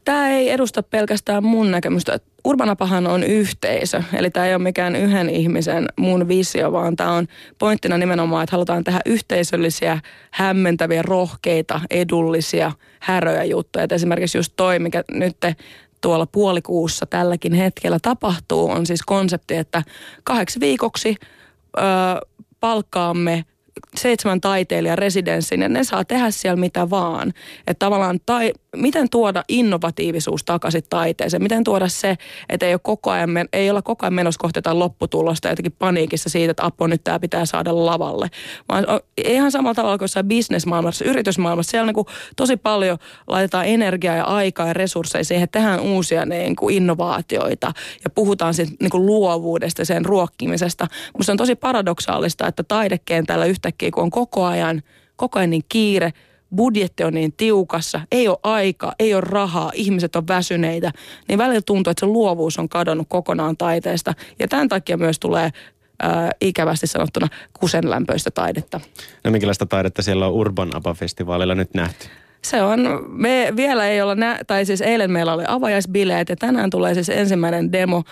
Tämä 0.05 0.29
ei 0.29 0.49
edusta 0.49 0.83
pelkästään 0.83 1.43
mun 1.43 1.71
näkemystä. 1.71 2.19
Urbanapahan 2.43 3.07
on 3.07 3.23
yhteisö, 3.23 4.03
eli 4.13 4.29
tämä 4.29 4.45
ei 4.45 4.55
ole 4.55 4.63
mikään 4.63 4.95
yhden 4.95 5.29
ihmisen 5.29 5.85
mun 5.97 6.27
visio, 6.27 6.71
vaan 6.71 6.95
tämä 6.95 7.11
on 7.11 7.27
pointtina 7.59 7.97
nimenomaan, 7.97 8.43
että 8.43 8.55
halutaan 8.55 8.83
tehdä 8.83 9.01
yhteisöllisiä, 9.05 9.99
hämmentäviä, 10.31 11.01
rohkeita, 11.01 11.81
edullisia, 11.89 12.71
häröjä 12.99 13.43
juttuja. 13.43 13.83
Et 13.83 13.91
esimerkiksi 13.91 14.37
just 14.37 14.53
toi, 14.55 14.79
mikä 14.79 15.03
nyt 15.11 15.37
tuolla 16.01 16.25
puolikuussa 16.25 17.05
tälläkin 17.05 17.53
hetkellä 17.53 17.99
tapahtuu, 18.01 18.71
on 18.71 18.85
siis 18.85 19.01
konsepti, 19.01 19.55
että 19.55 19.83
kahdeksi 20.23 20.59
viikoksi 20.59 21.15
ö, 21.77 21.81
palkkaamme 22.59 23.45
seitsemän 23.95 24.41
taiteilijan 24.41 24.97
residenssin 24.97 25.61
ja 25.61 25.69
ne 25.69 25.83
saa 25.83 26.05
tehdä 26.05 26.31
siellä 26.31 26.59
mitä 26.59 26.89
vaan. 26.89 27.33
Että 27.67 27.85
tavallaan 27.85 28.19
tai, 28.25 28.53
miten 28.75 29.09
tuoda 29.09 29.43
innovatiivisuus 29.49 30.43
takaisin 30.43 30.83
taiteeseen, 30.89 31.43
miten 31.43 31.63
tuoda 31.63 31.87
se, 31.87 32.15
että 32.49 32.65
ei, 32.65 32.73
ole 32.73 32.79
koko 32.83 33.11
ajan, 33.11 33.29
ei 33.53 33.69
olla 33.69 33.81
koko 33.81 34.05
ajan 34.05 34.13
menossa 34.13 34.39
kohti 34.39 34.57
jotain 34.57 34.79
lopputulosta 34.79 35.49
jotenkin 35.49 35.75
paniikissa 35.79 36.29
siitä, 36.29 36.51
että 36.51 36.65
apua 36.65 36.87
nyt 36.87 37.03
tämä 37.03 37.19
pitää 37.19 37.45
saada 37.45 37.85
lavalle. 37.85 38.29
Vaan 38.69 38.85
ihan 39.25 39.51
samalla 39.51 39.75
tavalla 39.75 39.97
kuin 39.97 40.03
jossain 40.03 40.27
bisnesmaailmassa, 40.27 41.05
yritysmaailmassa, 41.05 41.71
siellä 41.71 41.85
niin 41.85 41.93
kuin 41.93 42.07
tosi 42.35 42.57
paljon 42.57 42.97
laitetaan 43.27 43.65
energiaa 43.65 44.15
ja 44.15 44.23
aikaa 44.23 44.67
ja 44.67 44.73
resursseja 44.73 45.23
siihen, 45.23 45.43
että 45.43 45.59
tehdään 45.59 45.79
uusia 45.79 46.25
niin 46.25 46.55
kuin 46.55 46.75
innovaatioita 46.75 47.73
ja 48.03 48.09
puhutaan 48.09 48.53
siitä 48.53 48.71
niin 48.79 48.89
kuin 48.89 49.05
luovuudesta 49.05 49.85
sen 49.85 50.05
ruokkimisesta. 50.05 50.87
Musta 51.17 51.31
on 51.31 51.37
tosi 51.37 51.55
paradoksaalista, 51.55 52.47
että 52.47 52.63
taidekentällä 52.63 53.45
yhtäkkiä, 53.67 53.91
kun 53.91 54.03
on 54.03 54.11
koko 54.11 54.45
ajan, 54.45 54.83
koko 55.15 55.39
ajan 55.39 55.49
niin 55.49 55.65
kiire, 55.69 56.13
budjetti 56.55 57.03
on 57.03 57.13
niin 57.13 57.33
tiukassa, 57.33 58.01
ei 58.11 58.27
ole 58.27 58.37
aika, 58.43 58.93
ei 58.99 59.13
ole 59.13 59.21
rahaa, 59.21 59.71
ihmiset 59.75 60.15
on 60.15 60.27
väsyneitä, 60.27 60.91
niin 61.27 61.37
välillä 61.37 61.61
tuntuu, 61.65 61.91
että 61.91 61.99
se 61.99 62.05
luovuus 62.05 62.59
on 62.59 62.69
kadonnut 62.69 63.07
kokonaan 63.09 63.57
taiteesta. 63.57 64.13
Ja 64.39 64.47
tämän 64.47 64.69
takia 64.69 64.97
myös 64.97 65.19
tulee 65.19 65.49
ää, 65.99 66.31
ikävästi 66.41 66.87
sanottuna 66.87 67.27
kusenlämpöistä 67.59 68.31
taidetta. 68.31 68.79
No 69.23 69.31
minkälaista 69.31 69.65
taidetta 69.65 70.01
siellä 70.01 70.27
on 70.27 70.33
Urban 70.33 70.75
Aba-festivaalilla 70.75 71.55
nyt 71.55 71.73
nähty? 71.73 72.07
Se 72.41 72.61
on, 72.61 73.05
me 73.07 73.53
vielä 73.55 73.87
ei 73.87 74.01
olla, 74.01 74.15
nä- 74.15 74.39
tai 74.47 74.65
siis 74.65 74.81
eilen 74.81 75.11
meillä 75.11 75.33
oli 75.33 75.43
avajaisbileet 75.47 76.29
ja 76.29 76.35
tänään 76.35 76.69
tulee 76.69 76.93
siis 76.93 77.09
ensimmäinen 77.09 77.71
demo 77.71 78.03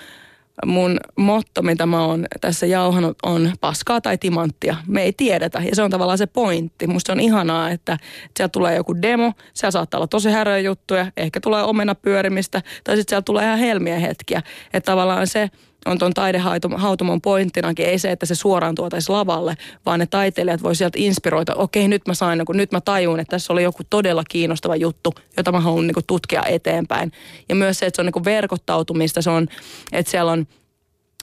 mun 0.66 1.00
motto, 1.16 1.62
mitä 1.62 1.86
mä 1.86 2.06
oon 2.06 2.26
tässä 2.42 2.66
jauhanut, 2.66 3.18
on 3.24 3.52
paskaa 3.62 4.02
tai 4.02 4.18
timanttia. 4.18 4.76
Me 4.88 5.04
ei 5.04 5.14
tiedetä 5.14 5.62
ja 5.70 5.76
se 5.76 5.84
on 5.84 5.92
tavallaan 5.92 6.18
se 6.18 6.28
pointti. 6.28 6.88
Musta 6.88 7.14
on 7.14 7.20
ihanaa, 7.20 7.70
että 7.70 7.98
siellä 8.38 8.50
tulee 8.50 8.76
joku 8.76 9.02
demo, 9.02 9.34
siellä 9.54 9.72
saattaa 9.72 9.98
olla 9.98 10.08
tosi 10.08 10.30
häröjä 10.32 10.60
juttuja, 10.60 11.12
ehkä 11.18 11.40
tulee 11.40 11.64
omena 11.64 11.96
pyörimistä 11.96 12.62
tai 12.84 12.98
sitten 12.98 13.12
siellä 13.12 13.22
tulee 13.22 13.46
ihan 13.46 13.60
helmiä 13.60 14.00
hetkiä. 14.00 14.42
Että 14.74 14.92
tavallaan 14.92 15.28
se, 15.28 15.50
on 15.86 16.00
tuon 16.00 16.14
taidehautumon 16.14 17.22
pointtinakin, 17.22 17.86
ei 17.86 18.00
se, 18.00 18.12
että 18.12 18.26
se 18.26 18.36
suoraan 18.36 18.76
tuotaisi 18.76 19.12
lavalle, 19.12 19.56
vaan 19.86 20.00
ne 20.00 20.06
taiteilijat 20.06 20.64
voi 20.64 20.76
sieltä 20.76 20.98
inspiroida, 21.02 21.56
okei 21.56 21.88
nyt 21.88 22.08
mä 22.08 22.14
sain, 22.14 22.46
kun 22.46 22.58
nyt 22.58 22.72
mä 22.72 22.82
tajun, 22.82 23.20
että 23.20 23.32
tässä 23.32 23.54
oli 23.54 23.64
joku 23.64 23.84
todella 23.90 24.24
kiinnostava 24.30 24.76
juttu, 24.76 25.14
jota 25.38 25.52
mä 25.52 25.60
haluan 25.60 25.88
niin 25.88 25.96
tutkia 26.08 26.44
eteenpäin. 26.46 27.12
Ja 27.50 27.56
myös 27.56 27.80
se, 27.80 27.86
että 27.86 27.96
se 27.96 28.02
on 28.02 28.12
niin 28.16 28.26
verkottautumista, 28.26 29.22
se 29.22 29.30
on, 29.30 29.48
että 29.92 30.12
siellä 30.12 30.32
on 30.32 30.48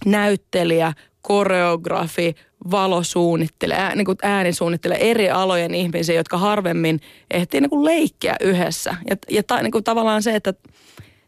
näyttelijä, 0.07 0.92
koreografi, 1.23 2.35
valosuunnittelija, 2.71 3.94
niin 3.94 4.07
äänisuunnittelija, 4.23 4.99
eri 4.99 5.31
alojen 5.31 5.75
ihmisiä, 5.75 6.14
jotka 6.14 6.38
harvemmin 6.38 7.01
ehtii 7.31 7.61
niin 7.61 7.71
kuin 7.71 7.85
leikkiä 7.85 8.37
yhdessä. 8.40 8.97
Ja, 9.11 9.16
ja 9.31 9.42
ta, 9.42 9.62
niin 9.62 9.73
kuin 9.73 9.85
tavallaan 9.85 10.23
se, 10.23 10.35
että 10.35 10.55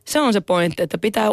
se 0.05 0.21
on 0.21 0.33
se 0.33 0.41
pointti, 0.41 0.83
että 0.83 0.99
pitää 0.99 1.29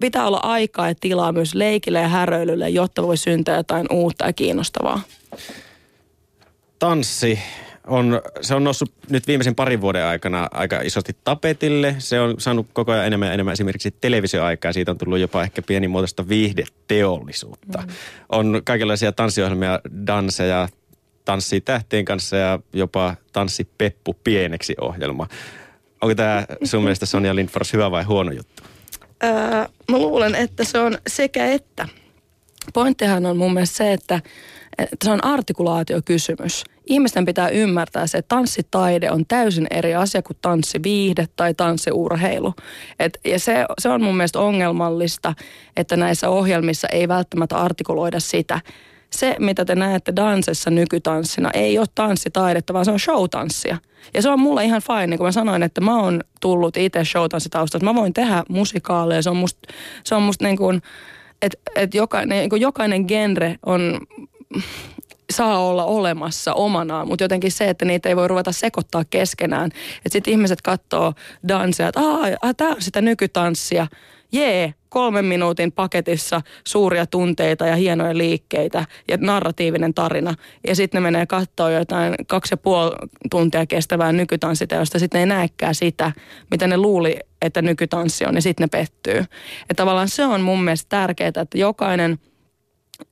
pitää 0.00 0.26
olla 0.26 0.40
aikaa 0.42 0.88
ja 0.88 0.94
tilaa 1.00 1.32
myös 1.32 1.54
leikille 1.54 2.00
ja 2.00 2.08
häröilylle, 2.08 2.68
jotta 2.68 3.02
voi 3.02 3.16
syntyä 3.16 3.56
jotain 3.56 3.86
uutta 3.90 4.26
ja 4.26 4.32
kiinnostavaa. 4.32 5.00
Tanssi 6.78 7.38
on, 7.86 8.20
se 8.40 8.54
on 8.54 8.64
noussut 8.64 8.92
nyt 9.10 9.26
viimeisen 9.26 9.54
parin 9.54 9.80
vuoden 9.80 10.04
aikana 10.04 10.48
aika 10.50 10.80
isosti 10.80 11.16
tapetille. 11.24 11.94
Se 11.98 12.20
on 12.20 12.34
saanut 12.38 12.66
koko 12.72 12.92
ajan 12.92 13.06
enemmän 13.06 13.26
ja 13.26 13.34
enemmän 13.34 13.52
esimerkiksi 13.52 13.94
televisioaikaa. 14.00 14.72
Siitä 14.72 14.90
on 14.90 14.98
tullut 14.98 15.18
jopa 15.18 15.42
ehkä 15.42 15.62
pienimuotoista 15.62 16.28
viihdeteollisuutta. 16.28 17.78
Mm. 17.78 17.88
On 18.28 18.62
kaikenlaisia 18.64 19.12
tanssiohjelmia, 19.12 19.80
danseja, 20.06 20.68
tanssii 21.24 21.60
tähtien 21.60 22.04
kanssa 22.04 22.36
ja 22.36 22.58
jopa 22.72 23.14
tanssi 23.32 23.68
Peppu 23.78 24.16
pieneksi 24.24 24.74
ohjelma. 24.80 25.26
Onko 26.00 26.14
tämä 26.14 26.46
sun 26.64 26.82
mielestä 26.82 27.06
Sonja 27.06 27.34
Lindfors 27.34 27.72
hyvä 27.72 27.90
vai 27.90 28.04
huono 28.04 28.32
juttu? 28.32 28.62
Öö, 29.24 29.64
mä 29.90 29.98
luulen, 29.98 30.34
että 30.34 30.64
se 30.64 30.78
on 30.78 30.98
sekä 31.06 31.46
että. 31.46 31.88
Pointtihan 32.74 33.26
on 33.26 33.36
mun 33.36 33.54
mielestä 33.54 33.76
se, 33.76 33.92
että, 33.92 34.20
että 34.78 34.96
se 35.04 35.10
on 35.10 35.24
artikulaatiokysymys. 35.24 36.64
Ihmisten 36.86 37.24
pitää 37.24 37.48
ymmärtää 37.48 38.06
se, 38.06 38.18
että 38.18 38.36
tanssitaide 38.36 39.10
on 39.10 39.26
täysin 39.26 39.66
eri 39.70 39.94
asia 39.94 40.22
kuin 40.22 40.36
tanssiviihde 40.42 41.28
tai 41.36 41.54
tanssiurheilu. 41.54 42.54
Et, 42.98 43.18
ja 43.24 43.38
se, 43.38 43.66
se 43.78 43.88
on 43.88 44.02
mun 44.02 44.16
mielestä 44.16 44.40
ongelmallista, 44.40 45.34
että 45.76 45.96
näissä 45.96 46.28
ohjelmissa 46.28 46.88
ei 46.88 47.08
välttämättä 47.08 47.56
artikuloida 47.56 48.20
sitä, 48.20 48.60
se, 49.12 49.36
mitä 49.38 49.64
te 49.64 49.74
näette 49.74 50.12
dansessa 50.16 50.70
nykytanssina, 50.70 51.50
ei 51.54 51.78
ole 51.78 51.86
tanssitaidetta, 51.94 52.72
vaan 52.72 52.84
se 52.84 52.90
on 52.90 53.00
showtanssia. 53.00 53.76
Ja 54.14 54.22
se 54.22 54.30
on 54.30 54.40
mulle 54.40 54.64
ihan 54.64 54.82
fine, 54.82 55.16
kuin 55.16 55.28
mä 55.28 55.32
sanoin, 55.32 55.62
että 55.62 55.80
mä 55.80 56.00
oon 56.00 56.20
tullut 56.40 56.76
itse 56.76 57.04
showtanssitaustasta. 57.04 57.84
Mä 57.84 57.94
voin 57.94 58.14
tehdä 58.14 58.44
musikaaleja, 58.48 59.22
se 59.22 59.30
on 59.30 59.36
musta, 59.36 59.72
se 60.04 60.14
on 60.14 60.22
musta 60.22 60.44
niin 60.44 60.56
kuin, 60.56 60.82
että 61.42 61.58
et 61.76 61.94
jokainen, 61.94 62.38
niin 62.38 62.60
jokainen 62.60 63.04
genre 63.08 63.56
on 63.66 64.00
saa 65.32 65.58
olla 65.58 65.84
olemassa 65.84 66.54
omanaan, 66.54 67.08
mutta 67.08 67.24
jotenkin 67.24 67.52
se, 67.52 67.68
että 67.68 67.84
niitä 67.84 68.08
ei 68.08 68.16
voi 68.16 68.28
ruveta 68.28 68.52
sekoittaa 68.52 69.04
keskenään. 69.10 69.70
Että 69.96 70.12
sitten 70.12 70.32
ihmiset 70.32 70.62
katsoo 70.62 71.12
dansseja, 71.48 71.88
että 71.88 72.00
aah, 72.00 72.54
tämä 72.56 72.70
on 72.70 72.82
sitä 72.82 73.00
nykytanssia 73.00 73.86
jee, 74.32 74.74
kolmen 74.90 75.24
minuutin 75.24 75.72
paketissa 75.72 76.40
suuria 76.66 77.06
tunteita 77.06 77.66
ja 77.66 77.76
hienoja 77.76 78.18
liikkeitä 78.18 78.84
ja 79.08 79.16
narratiivinen 79.20 79.94
tarina. 79.94 80.34
Ja 80.66 80.74
sitten 80.74 81.02
ne 81.02 81.10
menee 81.10 81.26
katsoa 81.26 81.70
jotain 81.70 82.14
kaksi 82.26 82.52
ja 82.52 82.56
puoli 82.56 82.96
tuntia 83.30 83.66
kestävää 83.66 84.12
nykytanssiteosta, 84.12 84.98
sitten 84.98 85.18
ne 85.18 85.22
ei 85.22 85.26
näekään 85.26 85.74
sitä, 85.74 86.12
mitä 86.50 86.66
ne 86.66 86.76
luuli, 86.76 87.16
että 87.42 87.62
nykytanssi 87.62 88.24
on, 88.24 88.34
ja 88.34 88.42
sitten 88.42 88.64
ne 88.64 88.68
pettyy. 88.78 89.24
Ja 89.68 89.74
tavallaan 89.76 90.08
se 90.08 90.26
on 90.26 90.40
mun 90.40 90.64
mielestä 90.64 90.88
tärkeää, 90.88 91.28
että 91.28 91.58
jokainen– 91.58 92.18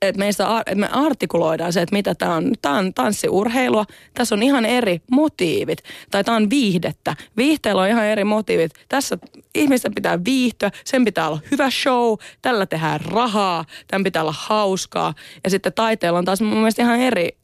että, 0.01 0.19
meistä, 0.19 0.63
me 0.75 0.89
artikuloidaan 0.91 1.73
se, 1.73 1.81
että 1.81 1.95
mitä 1.95 2.15
tämä 2.15 2.35
on. 2.35 2.53
Tämä 2.61 2.77
on 2.77 2.93
tanssiurheilua, 2.93 3.85
tässä 4.13 4.35
on 4.35 4.43
ihan 4.43 4.65
eri 4.65 5.01
motiivit. 5.11 5.83
Tai 6.11 6.23
tämä 6.23 6.37
on 6.37 6.49
viihdettä. 6.49 7.15
Viihteellä 7.37 7.81
on 7.81 7.87
ihan 7.87 8.05
eri 8.05 8.23
motiivit. 8.23 8.71
Tässä 8.89 9.17
ihmisten 9.55 9.95
pitää 9.95 10.25
viihtyä, 10.25 10.71
sen 10.83 11.05
pitää 11.05 11.27
olla 11.27 11.39
hyvä 11.51 11.69
show, 11.69 12.17
tällä 12.41 12.65
tehdään 12.65 13.01
rahaa, 13.01 13.65
tämän 13.87 14.03
pitää 14.03 14.21
olla 14.21 14.35
hauskaa. 14.37 15.13
Ja 15.43 15.49
sitten 15.49 15.73
taiteella 15.73 16.19
on 16.19 16.25
taas 16.25 16.41
mun 16.41 16.57
mielestä 16.57 16.81
ihan 16.81 16.99
eri, 16.99 17.38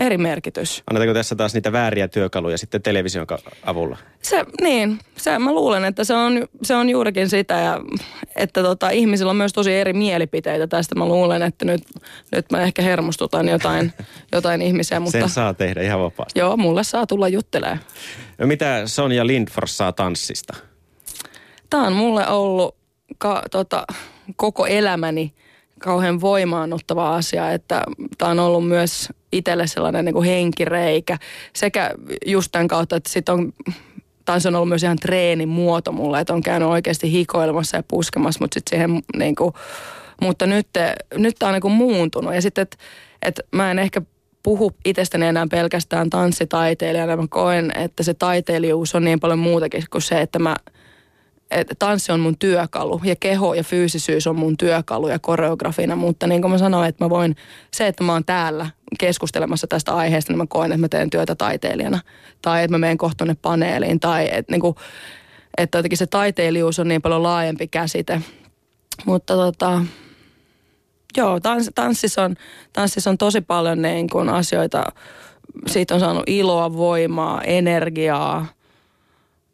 eri 0.00 0.18
merkitys. 0.18 0.82
Annetaanko 0.90 1.14
tässä 1.14 1.36
taas 1.36 1.54
niitä 1.54 1.72
vääriä 1.72 2.08
työkaluja 2.08 2.58
sitten 2.58 2.82
television 2.82 3.26
avulla? 3.64 3.98
Se, 4.22 4.44
niin, 4.60 4.98
se, 5.16 5.38
mä 5.38 5.52
luulen, 5.52 5.84
että 5.84 6.04
se 6.04 6.14
on, 6.14 6.46
se 6.62 6.74
on 6.74 6.88
juurikin 6.88 7.28
sitä 7.28 7.54
ja 7.54 7.80
että 8.36 8.62
tota, 8.62 8.90
ihmisillä 8.90 9.30
on 9.30 9.36
myös 9.36 9.52
tosi 9.52 9.74
eri 9.74 9.92
mielipiteitä 9.92 10.66
tästä. 10.66 10.94
Mä 10.94 11.06
luulen, 11.06 11.42
että 11.42 11.64
nyt, 11.64 11.82
nyt 12.32 12.46
mä 12.52 12.62
ehkä 12.62 12.82
hermostutan 12.82 13.48
jotain, 13.48 13.92
jotain 14.32 14.62
ihmisiä. 14.62 15.00
Mutta, 15.00 15.18
Sen 15.20 15.28
saa 15.28 15.54
tehdä 15.54 15.82
ihan 15.82 16.00
vapaasti. 16.00 16.38
Joo, 16.38 16.56
mulle 16.56 16.84
saa 16.84 17.06
tulla 17.06 17.28
juttelemaan. 17.28 17.80
No 18.38 18.46
mitä 18.46 18.82
Sonja 18.86 19.26
Lindfors 19.26 19.76
saa 19.76 19.92
tanssista? 19.92 20.56
Tämä 21.70 21.86
on 21.86 21.92
mulle 21.92 22.28
ollut 22.28 22.76
ka, 23.18 23.42
tota, 23.50 23.86
koko 24.36 24.66
elämäni 24.66 25.34
kauhean 25.78 26.20
voimaannuttava 26.20 27.14
asia, 27.14 27.52
että 27.52 27.84
tämä 28.18 28.30
on 28.30 28.38
ollut 28.38 28.68
myös 28.68 29.08
itselle 29.32 29.66
sellainen 29.66 30.04
niin 30.04 30.14
kuin 30.14 30.28
henkireikä. 30.28 31.18
Sekä 31.52 31.90
just 32.26 32.52
tämän 32.52 32.68
kautta, 32.68 32.96
että 32.96 33.10
sit 33.10 33.28
on 33.28 33.52
tanssi 34.24 34.48
on 34.48 34.54
ollut 34.54 34.68
myös 34.68 34.82
ihan 34.82 34.96
treenimuoto 34.96 35.92
mulle, 35.92 36.20
että 36.20 36.34
on 36.34 36.42
käynyt 36.42 36.68
oikeasti 36.68 37.12
hikoilemassa 37.12 37.76
ja 37.76 37.82
puskemassa, 37.88 38.40
mutta 38.40 38.54
sitten 38.54 38.70
siihen 38.70 39.02
niin 39.16 39.34
kuin, 39.34 39.54
mutta 40.20 40.46
nyt, 40.46 40.66
nyt 41.14 41.36
tämä 41.38 41.48
on 41.48 41.52
niin 41.52 41.62
kuin 41.62 41.74
muuntunut. 41.74 42.34
Ja 42.34 42.42
sitten, 42.42 42.62
että 42.62 42.76
et 43.22 43.40
mä 43.52 43.70
en 43.70 43.78
ehkä 43.78 44.02
puhu 44.42 44.72
itsestäni 44.84 45.26
enää 45.26 45.46
pelkästään 45.50 46.10
tanssitaiteilijana. 46.10 47.16
Mä 47.16 47.26
koen, 47.30 47.72
että 47.76 48.02
se 48.02 48.14
taiteilijuus 48.14 48.94
on 48.94 49.04
niin 49.04 49.20
paljon 49.20 49.38
muutakin 49.38 49.84
kuin 49.90 50.02
se, 50.02 50.20
että 50.20 50.38
mä– 50.38 50.56
että 51.50 51.74
tanssi 51.78 52.12
on 52.12 52.20
mun 52.20 52.38
työkalu 52.38 53.00
ja 53.04 53.16
keho 53.20 53.54
ja 53.54 53.64
fyysisyys 53.64 54.26
on 54.26 54.36
mun 54.36 54.56
työkalu 54.56 55.08
ja 55.08 55.18
koreografina, 55.18 55.96
mutta 55.96 56.26
niin 56.26 56.40
kuin 56.42 56.50
mä 56.52 56.58
sanoin, 56.58 56.88
että 56.88 57.04
mä 57.04 57.10
voin, 57.10 57.36
se, 57.72 57.86
että 57.86 58.04
mä 58.04 58.12
oon 58.12 58.24
täällä 58.24 58.70
keskustelemassa 59.00 59.66
tästä 59.66 59.94
aiheesta, 59.94 60.32
niin 60.32 60.38
mä 60.38 60.46
koen, 60.48 60.72
että 60.72 60.80
mä 60.80 60.88
teen 60.88 61.10
työtä 61.10 61.34
taiteilijana. 61.34 62.00
Tai 62.42 62.64
että 62.64 62.74
mä 62.74 62.78
menen 62.78 62.98
kohta 62.98 63.24
paneeliin 63.42 64.00
tai 64.00 64.28
että, 64.32 64.52
niin 64.52 64.60
kuin, 64.60 64.74
että 65.58 65.78
jotenkin 65.78 65.98
se 65.98 66.06
taiteilijuus 66.06 66.78
on 66.78 66.88
niin 66.88 67.02
paljon 67.02 67.22
laajempi 67.22 67.68
käsite. 67.68 68.20
Mutta 69.06 69.34
tota, 69.34 69.84
joo, 71.16 71.40
tans, 71.40 71.70
tanssissa, 71.74 72.22
on, 72.22 72.36
tanssissa 72.72 73.10
on 73.10 73.18
tosi 73.18 73.40
paljon 73.40 73.82
niin 73.82 74.08
kuin 74.10 74.28
asioita, 74.28 74.84
siitä 75.66 75.94
on 75.94 76.00
saanut 76.00 76.24
iloa, 76.26 76.72
voimaa, 76.72 77.42
energiaa. 77.42 78.46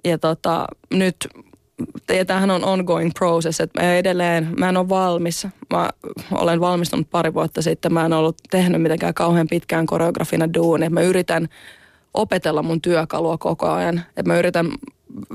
Ja 0.04 0.18
tota, 0.18 0.66
nyt 0.90 1.16
ja 2.08 2.24
tämähän 2.24 2.50
on 2.50 2.64
ongoing 2.64 3.10
process, 3.18 3.60
että 3.60 3.82
mä 3.82 3.94
edelleen, 3.94 4.48
mä 4.58 4.68
en 4.68 4.76
ole 4.76 4.88
valmis. 4.88 5.46
Mä 5.72 5.90
olen 6.32 6.60
valmistunut 6.60 7.10
pari 7.10 7.34
vuotta 7.34 7.62
sitten, 7.62 7.92
mä 7.92 8.06
en 8.06 8.12
ollut 8.12 8.36
tehnyt 8.50 8.82
mitenkään 8.82 9.14
kauhean 9.14 9.48
pitkään 9.50 9.86
koreografina 9.86 10.54
duuni. 10.54 10.88
Mä 10.88 11.00
yritän 11.00 11.48
opetella 12.14 12.62
mun 12.62 12.82
työkalua 12.82 13.38
koko 13.38 13.70
ajan. 13.70 14.02
Että 14.08 14.32
mä 14.32 14.38
yritän, 14.38 14.66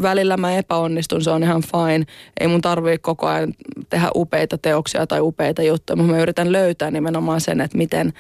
välillä 0.01 0.37
mä 0.37 0.57
epäonnistun, 0.57 1.21
se 1.21 1.29
on 1.29 1.43
ihan 1.43 1.61
fine. 1.61 2.05
Ei 2.39 2.47
mun 2.47 2.61
tarvii 2.61 2.97
koko 2.97 3.27
ajan 3.27 3.53
tehdä 3.89 4.09
upeita 4.15 4.57
teoksia 4.57 5.07
tai 5.07 5.19
upeita 5.21 5.61
juttuja, 5.61 5.97
mutta 5.97 6.11
mä 6.13 6.21
yritän 6.21 6.51
löytää 6.51 6.91
nimenomaan 6.91 7.41
sen, 7.41 7.61
että 7.61 7.77
miten, 7.77 8.13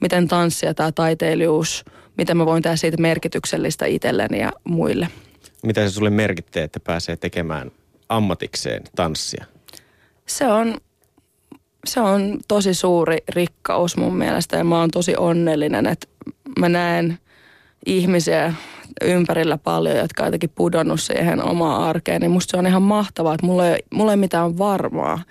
miten 0.00 0.28
tanssia 0.28 0.74
tämä 0.74 0.92
taiteilijuus, 0.92 1.84
miten 2.18 2.36
mä 2.36 2.46
voin 2.46 2.62
tehdä 2.62 2.76
siitä 2.76 2.96
merkityksellistä 3.02 3.86
itselleni 3.86 4.40
ja 4.40 4.52
muille. 4.64 5.08
Mitä 5.62 5.80
se 5.80 5.90
sulle 5.90 6.10
merkittää, 6.10 6.64
että 6.64 6.80
pääsee 6.80 7.16
tekemään 7.16 7.70
ammatikseen 8.08 8.82
tanssia? 8.96 9.44
Se 10.26 10.46
on, 10.46 10.76
se 11.86 12.00
on 12.00 12.38
tosi 12.48 12.74
suuri 12.74 13.18
rikkaus 13.28 13.96
mun 13.96 14.16
mielestä 14.16 14.56
ja 14.56 14.64
mä 14.64 14.80
oon 14.80 14.90
tosi 14.90 15.16
onnellinen, 15.16 15.86
että 15.86 16.08
mä 16.58 16.68
näen 16.68 17.18
ihmisiä 17.86 18.54
ympärillä 19.02 19.58
paljon, 19.58 19.96
jotka 19.96 20.22
on 20.22 20.26
jotenkin 20.26 20.52
pudonnut 20.54 21.00
siihen 21.00 21.42
omaan 21.42 21.82
arkeen, 21.82 22.20
niin 22.20 22.30
musta 22.30 22.50
se 22.50 22.56
on 22.56 22.66
ihan 22.66 22.82
mahtavaa, 22.82 23.34
että 23.34 23.46
mulla 23.46 23.68
ei, 23.68 23.82
mulla 23.94 24.12
ei 24.12 24.16
mitään 24.16 24.58
varmaa. 24.58 25.22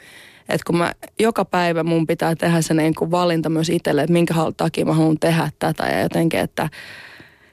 Että 0.49 0.63
kun 0.67 0.77
mä, 0.77 0.93
joka 1.19 1.45
päivä 1.45 1.83
mun 1.83 2.07
pitää 2.07 2.35
tehdä 2.35 2.61
se 2.61 2.73
niin 2.73 2.95
kuin 2.95 3.11
valinta 3.11 3.49
myös 3.49 3.69
itselle, 3.69 4.01
että 4.01 4.13
minkä 4.13 4.33
takia 4.57 4.85
mä 4.85 4.93
haluan 4.93 5.19
tehdä 5.19 5.49
tätä 5.59 5.87
ja 5.87 6.01
jotenkin, 6.01 6.39
että 6.39 6.69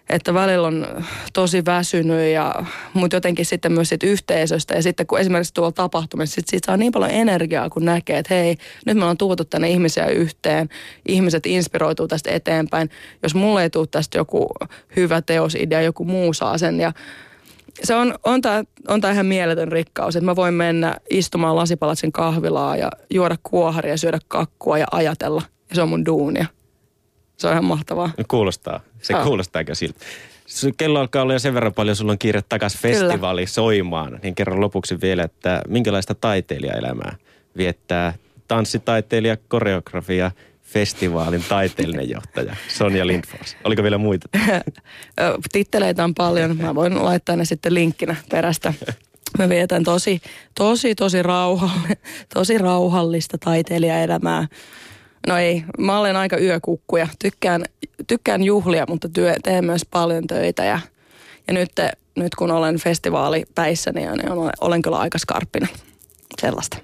että 0.08 0.34
välillä 0.34 0.66
on 0.66 0.86
tosi 1.32 1.64
väsynyt 1.64 2.32
ja 2.32 2.64
mutta 2.94 3.16
jotenkin 3.16 3.46
sitten 3.46 3.72
myös 3.72 3.88
siitä 3.88 4.06
yhteisöstä 4.06 4.74
ja 4.74 4.82
sitten 4.82 5.06
kun 5.06 5.18
esimerkiksi 5.20 5.54
tuolla 5.54 5.72
tapahtumissa 5.72 6.34
sit 6.34 6.48
siitä 6.48 6.66
saa 6.66 6.76
niin 6.76 6.92
paljon 6.92 7.10
energiaa 7.10 7.70
kun 7.70 7.84
näkee, 7.84 8.18
että 8.18 8.34
hei 8.34 8.56
nyt 8.86 8.96
me 8.96 9.02
ollaan 9.02 9.16
tuotu 9.16 9.44
tänne 9.44 9.70
ihmisiä 9.70 10.06
yhteen, 10.06 10.68
ihmiset 11.08 11.46
inspiroituu 11.46 12.08
tästä 12.08 12.30
eteenpäin, 12.30 12.90
jos 13.22 13.34
mulle 13.34 13.62
ei 13.62 13.70
tule 13.70 13.86
tästä 13.86 14.18
joku 14.18 14.48
hyvä 14.96 15.22
teosidea, 15.22 15.82
joku 15.82 16.04
muu 16.04 16.32
saa 16.32 16.58
sen 16.58 16.80
ja 16.80 16.92
se 17.82 17.94
on, 17.94 18.14
on 18.24 18.42
tämä 18.42 18.64
on 18.88 19.00
tää 19.00 19.12
ihan 19.12 19.26
mieletön 19.26 19.72
rikkaus, 19.72 20.16
että 20.16 20.24
mä 20.24 20.36
voin 20.36 20.54
mennä 20.54 20.96
istumaan 21.10 21.56
lasipalatsin 21.56 22.12
kahvilaa 22.12 22.76
ja 22.76 22.90
juoda 23.10 23.36
kuoharia, 23.42 23.96
syödä 23.96 24.18
kakkua 24.28 24.78
ja 24.78 24.86
ajatella. 24.90 25.42
Ja 25.68 25.74
se 25.74 25.82
on 25.82 25.88
mun 25.88 26.06
duunia. 26.06 26.46
Se 27.44 27.48
on 27.48 27.52
ihan 27.54 27.64
mahtavaa. 27.64 28.10
Kuulostaa. 28.28 28.80
Se 29.02 29.16
oh. 29.16 29.24
kuulostaa 29.24 29.60
aika 29.60 29.74
siltä. 29.74 30.00
Kello 30.76 31.00
alkaa 31.00 31.22
olla 31.22 31.32
jo 31.32 31.38
sen 31.38 31.54
verran 31.54 31.74
paljon, 31.74 31.96
sulla 31.96 32.12
on 32.12 32.18
kiire 32.18 32.42
takaisin 32.48 32.80
festivaali 32.80 33.46
soimaan. 33.46 34.20
Niin 34.22 34.34
kerron 34.34 34.60
lopuksi 34.60 35.00
vielä, 35.00 35.22
että 35.22 35.62
minkälaista 35.68 36.14
taiteilijaelämää 36.14 37.16
viettää 37.56 38.14
tanssitaiteilija, 38.48 39.36
koreografia, 39.48 40.30
festivaalin 40.62 41.44
taiteellinen 41.48 42.10
johtaja 42.10 42.56
Sonja 42.68 43.06
Lindfors. 43.06 43.56
Oliko 43.64 43.82
vielä 43.82 43.98
muita? 43.98 44.28
Titteleitä 45.52 46.04
on 46.04 46.14
paljon. 46.14 46.56
Mä 46.56 46.74
voin 46.74 47.04
laittaa 47.04 47.36
ne 47.36 47.44
sitten 47.44 47.74
linkkinä 47.74 48.16
perästä. 48.30 48.74
Mä 49.38 49.48
vietän 49.48 49.84
tosi, 49.84 50.20
tosi, 50.54 50.94
tosi, 50.94 51.22
rauhallista, 51.22 51.96
tosi 52.34 52.58
rauhallista 52.58 53.38
taiteilijaelämää. 53.38 54.48
No 55.26 55.38
ei, 55.38 55.64
mä 55.78 55.98
olen 55.98 56.16
aika 56.16 56.38
yökukkuja. 56.38 57.08
Tykkään, 57.18 57.64
tykkään 58.06 58.42
juhlia, 58.42 58.84
mutta 58.88 59.08
työ, 59.08 59.34
teen 59.42 59.64
myös 59.64 59.86
paljon 59.90 60.26
töitä 60.26 60.64
ja, 60.64 60.80
ja 61.48 61.54
nyt, 61.54 61.70
nyt 62.16 62.34
kun 62.34 62.50
olen 62.50 62.78
festivaalipäissä, 62.78 63.92
niin 63.92 64.10
olen, 64.10 64.52
olen 64.60 64.82
kyllä 64.82 64.98
aika 64.98 65.18
skarppina. 65.18 65.66
Sellaista. 66.40 66.76